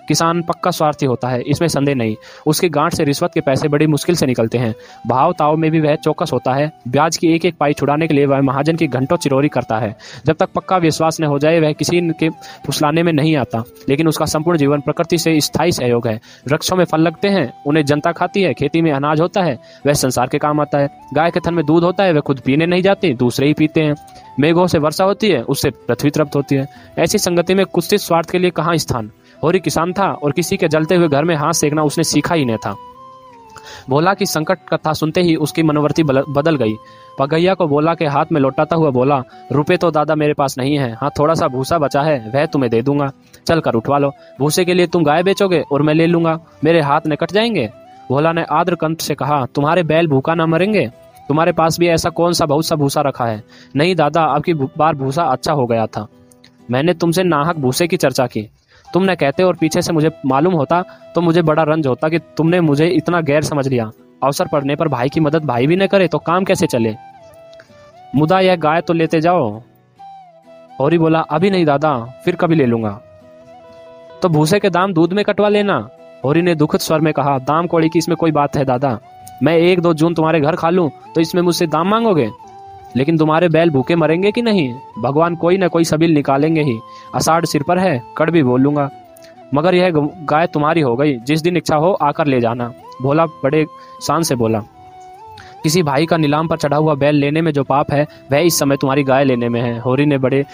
किसान 0.08 0.42
पक्का 0.42 0.72
स्वार्थी 0.72 1.06
होता 1.06 1.28
है, 1.28 1.42
इसमें 1.42 1.68
संदेह 1.68 1.96
नहीं। 1.96 2.16
उसकी 2.48 2.70
गांठ 2.70 2.94
से 2.94 3.04
रिश्वत 3.04 3.32
के 3.34 3.42
पैसे 3.42 3.68
बड़ी 3.68 3.88
मुश्किल 3.88 4.16
से 4.16 4.26
निकलते 4.26 4.58
हैं। 4.58 4.76
भाव 5.08 5.34
ताव 5.34 5.58
में 5.58 5.72
भी 5.72 5.80
वह 5.80 5.96
चौकस 5.96 6.30
होता 6.34 6.54
है। 6.54 6.72
ब्याज 6.88 7.18
की 7.18 7.28
एक 7.28 7.46
एक 7.46 7.58
पाई 7.58 7.74
छुड़ाने 7.74 8.08
के 8.08 8.14
लिए 8.14 8.26
वह 8.26 8.42
महाजन 8.42 8.76
की 8.76 8.88
घंटों 8.88 9.18
चिरोरी 9.18 9.48
करता 9.48 9.78
है। 9.78 9.96
जब 10.26 10.34
तक 10.34 10.50
पक्का 10.56 10.78
विश्वास 10.78 11.22
न 11.22 11.24
हो 11.24 11.40
जाए, 11.40 11.60
वह 11.60 11.72
किसी 11.72 12.02
के 12.02 12.30
फुसलाने 12.66 13.04
में 13.04 13.14
नहीं 13.14 13.36
आता। 13.36 13.64
लेकिन 13.90 14.08
उसका 14.08 14.26
संपूर्ण 14.26 14.58
जीवन 14.58 14.80
प्रकृति 14.80 15.18
से 15.18 15.40
स्थायी 15.40 15.72
सहयोग 15.72 16.08
है। 16.08 16.20
वृक्षों 16.48 16.76
में 16.76 16.86
फल 16.86 17.02
लगते 17.02 17.28
हैं, 17.28 17.54
उन्हें 17.68 17.86
जनता 17.86 18.12
खाती 18.12 18.42
है, 18.42 18.54
खेती 18.54 18.82
में 18.82 18.92
अनाज 18.92 19.22
होता 19.22 19.42
है, 19.42 19.60
वह 19.86 19.94
संसार 19.94 20.28
के 20.28 20.38
काम 20.38 20.62
आता 20.62 20.78
है। 20.78 20.90
गाय 21.14 21.32
के 21.32 21.40
थन 21.40 21.54
में 21.54 21.66
दूध 21.66 21.84
होता 21.84 22.04
है, 22.04 22.14
वह 22.14 22.20
खुद 22.20 22.40
पीने 22.40 22.66
नहीं 22.66 22.82
जाती, 22.82 23.14
दूसरे 23.14 23.48
ही 23.48 23.54
पीते 23.54 23.82
हैं। 23.82 23.96
मेघों 24.40 24.68
से 24.68 24.78
वर्षा 24.78 25.04
होती 25.04 25.30
है, 25.30 25.42
उससे 25.42 25.70
पृथ्वी 25.70 26.10
तृप्त 26.10 26.36
होती 26.36 26.56
है। 26.56 26.68
ऐसी 26.98 27.18
संगति 27.18 27.54
में 27.54 27.66
कुछ 27.66 27.96
स्वार्थ 27.96 28.30
के 28.30 28.40
लिए 28.40 28.50
कहाँ 28.50 28.78
स्थान? 28.78 29.12
होरी 29.46 29.60
किसान 29.60 29.94
था 29.94 30.12
और 30.12 30.32
किसी 30.32 30.58
के 30.58 30.68
जलते 30.68 30.96
हुए 30.96 31.08
घर 31.08 31.24
में 31.24 31.36
हाथ 31.36 31.54
सेकना 31.54 31.84
उसने 31.84 32.04
सीखा 32.04 32.36
ही 32.36 32.46
नहीं 32.46 32.58
था। 32.58 32.76
भोला 33.90 34.14
की 34.14 34.26
संकट 34.26 34.58
कथा 34.74 34.94
सुनते 34.94 35.22
ही 35.22 35.36
उसकी 35.36 35.64
मनोवर्ती 35.64 36.04
बदल 36.04 36.56
गई। 36.56 36.76
पगैया 37.20 37.54
को 37.54 37.68
बोला 37.68 37.94
के 37.96 38.06
हाथ 38.06 38.26
में 38.32 38.42
लौटाता 38.42 38.76
हुआ 38.76 38.90
बोला, 38.90 39.24
रुपए 39.52 39.78
तो 39.78 39.92
दादा 39.92 40.16
मेरे 40.16 40.34
पास 40.34 40.58
नहीं 40.58 40.78
है। 40.78 40.94
हाँ 40.94 41.12
थोड़ा 41.20 41.34
सा 41.34 41.48
भूसा 41.48 41.78
बचा 41.78 42.02
है, 42.02 42.32
वह 42.36 42.46
तुम्हें 42.46 42.72
दे 42.72 42.82
दूँगा। 42.82 43.12
चल 43.48 43.60
कर 43.60 43.74
उठवा 43.74 43.98
लो। 43.98 44.12
भूसे 44.40 44.66
के 44.66 44.74
लिए 44.74 44.88
तुम 44.88 45.04
गाय 45.04 45.24
बेचोगे 45.24 45.64
और 45.72 45.82
मैं 45.82 45.94
ले 45.94 46.08
लूँगा। 46.08 46.40
मेरे 46.64 46.82
हाथ 46.82 47.02
न 47.08 47.16
कट 47.16 47.32
जाएँगे? 47.32 47.70
भोला 48.10 48.32
ने 48.32 48.44
आद्र 48.44 48.76
कंत 48.76 49.02
से 49.02 49.16
कहा, 49.16 49.46
तुम्हारे 49.46 49.84
बैल 49.84 50.08
भूखा 50.08 50.36
ना 50.36 50.46
मरेंगे? 50.46 50.92
तुम्हारे 51.28 51.52
पास 51.52 51.80
भी 51.80 51.88
ऐसा 51.88 52.10
कौन 52.10 52.34
सा 52.34 52.46
बहुत 52.46 52.66
सा 52.66 52.76
भूसा 52.76 53.02
रखा 53.02 53.26
है? 53.26 53.44
नहीं, 53.76 53.96
दादा, 53.96 54.22
आपकी 54.22 54.54
बार 54.54 54.96
भूसा 54.96 55.24
अच्छा 55.24 55.54
हो 55.54 55.66
गया 55.66 55.86
था। 55.86 56.08
मैंने 56.72 56.94
तुमसे 56.94 57.24
नाहक 57.24 57.56
भूसे 57.56 57.88
की 57.88 57.98
चर्चा 57.98 58.28
की। 58.28 58.50
तुम 58.96 59.04
न 59.04 59.16
कहते 59.16 59.44
और 59.44 59.56
पीछे 59.56 59.82
से 59.82 59.94
मुझे 59.94 60.12
मालूम 60.26 60.54
होता 60.54 60.82
तो 61.16 61.22
मुझे 61.22 61.42
बड़ा 61.42 61.64
रंज 61.64 61.88
होता 61.88 62.10
कि 62.10 62.20
तुमने 62.38 62.60
मुझे 62.62 62.88
इतना 62.88 63.22
गैर 63.22 63.44
समझ 63.44 63.68
लिया। 63.68 63.90
अवसर 64.24 64.48
पड़ने 64.48 64.76
पर 64.76 64.88
भाई 64.88 65.10
की 65.10 65.20
मदद 65.20 65.46
भाई 65.46 65.68
भी 65.68 65.76
न 65.76 65.88
करे 65.88 66.08
तो 66.08 66.18
काम 66.20 66.44
कैसे 66.44 66.68
चले? 66.68 66.96
मुदा 68.16 68.40
यह 68.40 68.56
गाय 68.56 68.82
तो 68.82 68.94
लेते 68.94 69.22
जाओ। 69.22 69.62
और 70.80 70.98
बोला, 70.98 71.20
अभी 71.22 71.50
नहीं 71.50 71.66
दादा, 71.66 71.94
फिर 72.26 72.36
कभी 72.36 72.56
ले 72.56 72.66
लूँगा। 72.66 72.92
तो 74.22 74.30
भूसे 74.30 74.60
के 74.60 74.70
दाम 74.70 74.94
दूध 74.94 75.14
में 75.14 75.24
कटवा 75.26 75.50
लेना। 75.50 75.78
होरी 76.26 76.42
ने 76.42 76.56
दुखद 76.56 76.80
स्वर 76.80 77.00
में 77.00 77.14
कहा, 77.14 77.38
दाम 77.40 77.68
कौड़ी 77.68 77.90
की 77.90 78.00
इसमें 78.00 78.16
कोई 78.18 78.32
बात 78.32 78.56
है 78.58 78.66
दादा। 78.66 79.00
मैं 79.44 79.58
एक 79.58 79.80
दो 79.80 79.94
जून 79.94 80.14
तुम्हारे 80.14 80.40
घर 80.42 80.56
खा 80.56 80.70
लूँ 80.70 80.90
तो 81.16 81.22
इसमें 81.22 81.42
मुझसे 81.42 81.68
दाम 81.68 81.90
मांगोगे? 81.90 82.30
लेकिन 82.96 83.18
तुम्हारे 83.18 83.50
बैल 83.50 83.70
भूखे 83.70 83.96
मरेंगे 83.96 84.32
कि 84.32 84.42
नहीं? 84.42 84.76
भगवान 85.00 85.36
कोई 85.36 85.58
ना 85.58 85.68
कोई 85.68 85.84
सबील 85.84 86.12
निकालेंगे 86.12 86.62
ही। 86.62 86.80
अषाढ़ 87.16 87.46
सिर 87.46 87.64
पर 87.64 87.80
है, 87.80 88.04
कड़ 88.18 88.32
भी 88.32 88.44
बोलूँगा। 88.44 88.90
मगर 89.54 89.76
यह 89.76 89.92
गाय 90.24 90.48
तुम्हारी 90.48 90.82
हो 90.82 90.96
गई। 90.96 91.18
जिस 91.18 91.42
दिन 91.42 91.58
इच्छा 91.58 91.76
हो, 91.76 91.92
आकर 91.92 92.28
ले 92.28 92.42
जाना। 92.42 92.74
भोला 93.02 93.26
बड़े 93.26 93.66
शान 94.02 94.22
से 94.22 94.36
बोला। 94.36 94.60
किसी 95.64 95.84
भाई 95.84 96.06
का 96.06 96.18
नीलाम 96.18 96.48
पर 96.48 96.58
चढ़ा 96.58 96.78
हुआ 96.78 96.96
बैल 96.96 97.16
लेने 97.16 97.42
में 97.42 97.52
जो 97.52 97.64
पाप 97.64 97.92
है, 97.92 98.08
वह 98.32 98.38
इस 98.38 98.60
समय 98.60 98.78
तुम्हारी 98.78 99.04
गाय 99.04 99.24
लेने 99.24 99.50
में 99.50 99.62
है, 99.62 99.80
होरी 99.80 100.06
ने 100.06 100.18
बड़े 100.18 100.46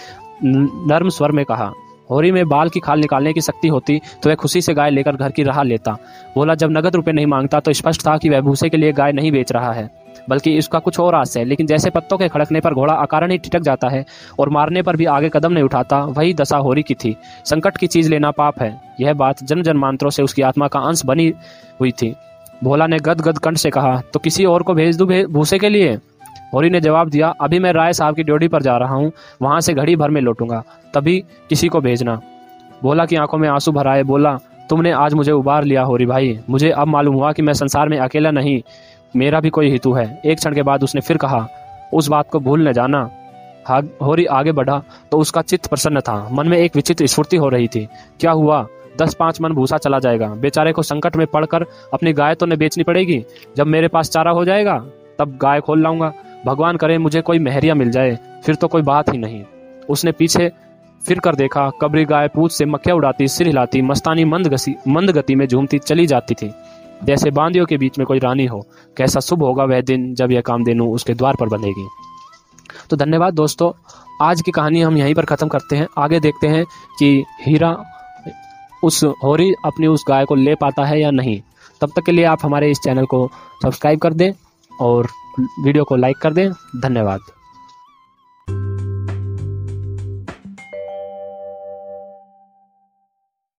नर्म 0.44 1.08
स्वर 1.08 1.32
में 1.32 1.44
कहा। 1.44 1.72
होरी 2.08 2.30
में 2.32 2.48
बाल 2.48 2.68
की 2.68 2.80
खाल 2.80 3.00
निकालने 3.00 3.32
की 3.32 3.40
शक्ति 3.40 3.68
होती 3.68 4.00
तो 4.22 4.28
वह 4.28 4.34
खुशी 4.34 4.60
से 4.60 4.74
गाय 4.74 4.90
लेकर 4.90 5.16
घर 5.16 5.30
की 5.30 5.42
राह 5.42 5.62
लेता। 5.62 5.96
बोला, 6.34 6.54
जब 6.54 6.70
नगद 6.70 6.96
रुपए 6.96 7.12
नहीं 7.12 7.26
माँगता 7.26 7.60
तो 7.60 7.72
स्पष्ट 7.72 8.06
था 8.06 8.16
कि 8.16 8.28
वह 8.28 8.40
भूसे 8.40 8.68
के 8.68 8.76
लिए 8.76 8.92
गाय 8.92 9.12
नहीं 9.12 9.32
बेच 9.32 9.52
रहा 9.52 9.72
है, 9.72 9.90
बल्कि 10.28 10.56
इसका 10.58 10.78
कुछ 10.78 10.98
और 11.00 11.14
आस 11.14 11.36
है। 11.36 11.44
लेकिन 11.44 11.66
जैसे 11.66 11.90
पत्तों 11.90 12.18
के 12.18 12.28
खड़कने 12.28 12.60
पर 12.60 12.74
घोड़ा 12.74 12.94
अकारण 12.94 13.30
ही 13.30 13.38
ठिटक 13.38 13.60
जाता 13.60 13.88
है 13.88 14.04
और 14.38 14.48
मारने 14.48 14.82
पर 14.82 14.96
भी 14.96 15.04
आगे 15.06 15.28
कदम 15.28 15.52
नहीं 15.52 15.64
उठाता, 15.64 15.98
वही 15.98 16.34
दशा 16.34 16.56
होरी 16.58 16.82
की 16.82 16.94
थी। 16.94 17.16
संकट 17.44 17.76
की 17.76 17.86
चीज़ 17.86 18.10
लेना 18.10 18.30
पाप 18.30 18.60
है। 18.60 18.76
यह 19.00 19.12
बात 19.14 19.44
जन 19.44 19.62
जन्मांतरों 19.62 20.10
से 20.10 20.22
उसकी 20.22 20.42
आत्मा 20.42 20.68
का 20.68 20.80
अंश 20.80 21.04
बनी 21.04 21.32
हुई 21.80 21.90
थी। 21.92 22.14
भोला 22.64 22.86
ने 22.86 22.98
गद 22.98 23.20
गद 23.20 23.38
कंठ 23.38 23.56
से 23.56 23.70
कहा 23.70 24.00
तो 24.12 24.18
किसी 24.18 24.44
और 24.44 24.62
को 24.62 24.74
भेज 24.74 24.96
दू 24.96 25.06
भूसे 25.06 25.58
के 25.58 25.68
लिए? 25.68 25.98
होरी 26.52 26.70
ने 26.70 26.80
जवाब 26.80 27.08
दिया, 27.08 27.28
अभी 27.40 27.58
मैं 27.58 27.72
राय 27.72 27.92
साहब 27.92 28.16
की 28.16 28.22
ड्यूटी 28.22 28.48
पर 28.48 28.62
जा 28.62 28.76
रहा 28.76 28.94
हूँ, 28.94 29.10
वहाँ 29.42 29.60
से 29.60 29.74
घड़ी 29.74 29.96
भर 29.96 30.10
में 30.10 30.20
लौटूँगा, 30.20 30.62
तभी 30.94 31.18
किसी 31.48 31.68
को 31.68 31.80
भेजना। 31.80 32.20
भोला 32.82 33.04
की 33.06 33.16
आँखों 33.16 33.38
में 33.38 33.48
आँसू 33.48 33.72
भराए, 33.72 34.02
बोला, 34.02 34.36
तुमने 34.70 34.90
आज 34.92 35.14
मुझे 35.14 35.32
उबार 35.32 35.64
लिया 35.64 35.82
होरी 35.82 36.06
भाई, 36.06 36.38
मुझे 36.50 36.70
अब 36.70 36.88
मालूम 36.88 37.14
हुआ 37.14 37.32
कि 37.32 37.42
मैं 37.42 37.52
संसार 37.54 37.88
में 37.88 37.98
अकेला 37.98 38.30
नहीं, 38.30 38.60
मेरा 39.14 39.40
भी 39.40 39.50
कोई 39.50 39.70
हेतु 39.70 39.92
है। 39.92 40.20
एक 40.24 40.38
क्षण 40.38 40.54
के 40.54 40.62
बाद 40.62 40.82
उसने 40.84 41.00
फिर 41.00 41.16
कहा, 41.16 41.46
उस 41.92 42.08
बात 42.08 42.30
को 42.30 42.40
भूल 42.40 42.68
न 42.68 42.72
जाना। 42.72 43.10
होरी 44.02 44.24
आगे 44.26 44.52
बढ़ा 44.52 44.80
तो 45.10 45.18
उसका 45.18 45.42
चित्त 45.42 45.66
प्रसन्न 45.66 46.00
था, 46.00 46.28
मन 46.32 46.48
में 46.48 46.56
एक 46.58 46.76
विचित्र 46.76 47.06
स्फूर्ति 47.06 47.36
हो 47.36 47.48
रही 47.48 47.68
थी। 47.68 47.86
क्या 48.20 48.30
हुआ? 48.32 48.66
दस 48.98 49.14
पाँच 49.14 49.40
मन 49.40 49.52
भूसा 49.52 49.76
चला 49.78 49.98
जाएगा। 49.98 50.26
बेचारे 50.36 50.72
को 50.72 50.82
संकट 50.82 51.16
में 51.16 51.26
पड़कर 51.26 51.64
अपनी 51.94 52.12
गाय 52.12 52.34
तो 52.34 52.46
न 52.46 52.56
बेचनी 52.56 52.84
पड़ेगी? 52.84 53.24
जब 53.56 53.66
मेरे 53.66 53.88
पास 53.88 54.10
चारा 54.10 54.30
हो 54.30 54.44
जाएगा, 54.44 54.76
तब 55.18 55.36
गाय 55.36 55.60
खोल 55.60 55.82
लाऊँगा। 55.82 56.12
भगवान 56.46 56.76
करे, 56.76 56.98
मुझे 56.98 57.20
कोई 57.20 57.38
मेहरिया 57.38 57.74
मिल 57.74 57.90
जाए, 57.90 58.18
फिर 58.44 58.54
तो 58.54 58.68
कोई 58.68 58.82
बात 58.82 59.12
ही 59.12 59.18
नहीं। 59.18 59.42
उसने 59.88 60.12
पीछे 60.12 60.50
फिर 61.02 61.18
कर 61.18 61.34
देखा, 61.34 61.70
कबरी 61.80 62.04
गाय 62.04 62.28
पूछ 62.28 62.52
से 62.52 62.64
मक्खिया 62.64 62.94
उड़ाती, 62.94 63.28
सिर 63.28 63.46
हिलाती, 63.46 63.82
मस्तानी 63.82 64.24
मंद 64.24 64.46
गसी, 64.46 64.74
मंद 64.88 65.10
गति 65.10 65.34
में 65.34 65.46
झूमती 65.48 65.78
चली 65.78 66.06
जाती 66.06 66.34
थी। 66.34 66.50
जैसे 67.04 67.30
बांदियों 67.30 67.66
के 67.66 67.76
बीच 67.76 67.98
में 67.98 68.06
कोई 68.06 68.18
रानी 68.18 68.46
हो, 68.46 68.60
कैसा 68.96 69.20
शुभ 69.20 69.42
होगा 69.42 69.64
वह 69.64 69.80
दिन 69.80 70.14
जब 70.14 70.30
यह 70.30 70.40
काम 70.40 70.64
देनू 70.64 70.86
उसके 70.94 71.14
द्वार 71.14 71.36
पर 71.40 71.48
बनेगी। 71.48 71.86
तो 72.90 72.96
धन्यवाद 72.96 73.34
दोस्तों, 73.34 73.72
आज 74.22 74.42
की 74.42 74.50
कहानी 74.50 74.80
हम 74.80 74.96
यहीं 74.96 75.14
पर 75.14 75.24
ख़त्म 75.24 75.48
करते 75.48 75.76
हैं। 75.76 75.86
आगे 75.98 76.20
देखते 76.20 76.46
हैं 76.46 76.64
कि 76.98 77.24
हीरा 77.46 77.76
उस 78.84 79.02
होरी 79.04 79.52
अपनी 79.64 79.86
उस 79.86 80.04
गाय 80.08 80.24
को 80.24 80.34
ले 80.34 80.54
पाता 80.54 80.84
है 80.84 81.00
या 81.00 81.10
नहीं। 81.10 81.40
तब 81.80 81.90
तक 81.96 82.02
के 82.06 82.12
लिए 82.12 82.24
आप 82.24 82.38
हमारे 82.42 82.70
इस 82.70 82.78
चैनल 82.78 83.06
को 83.06 83.30
सब्सक्राइब 83.62 83.98
कर 83.98 84.12
दें। 84.12 84.32
और 84.82 85.08
वीडियो 85.40 85.84
को 85.84 85.96
लाइक 85.96 86.18
कर 86.18 86.32
दें। 86.32 86.50
धन्यवाद। 86.76 87.20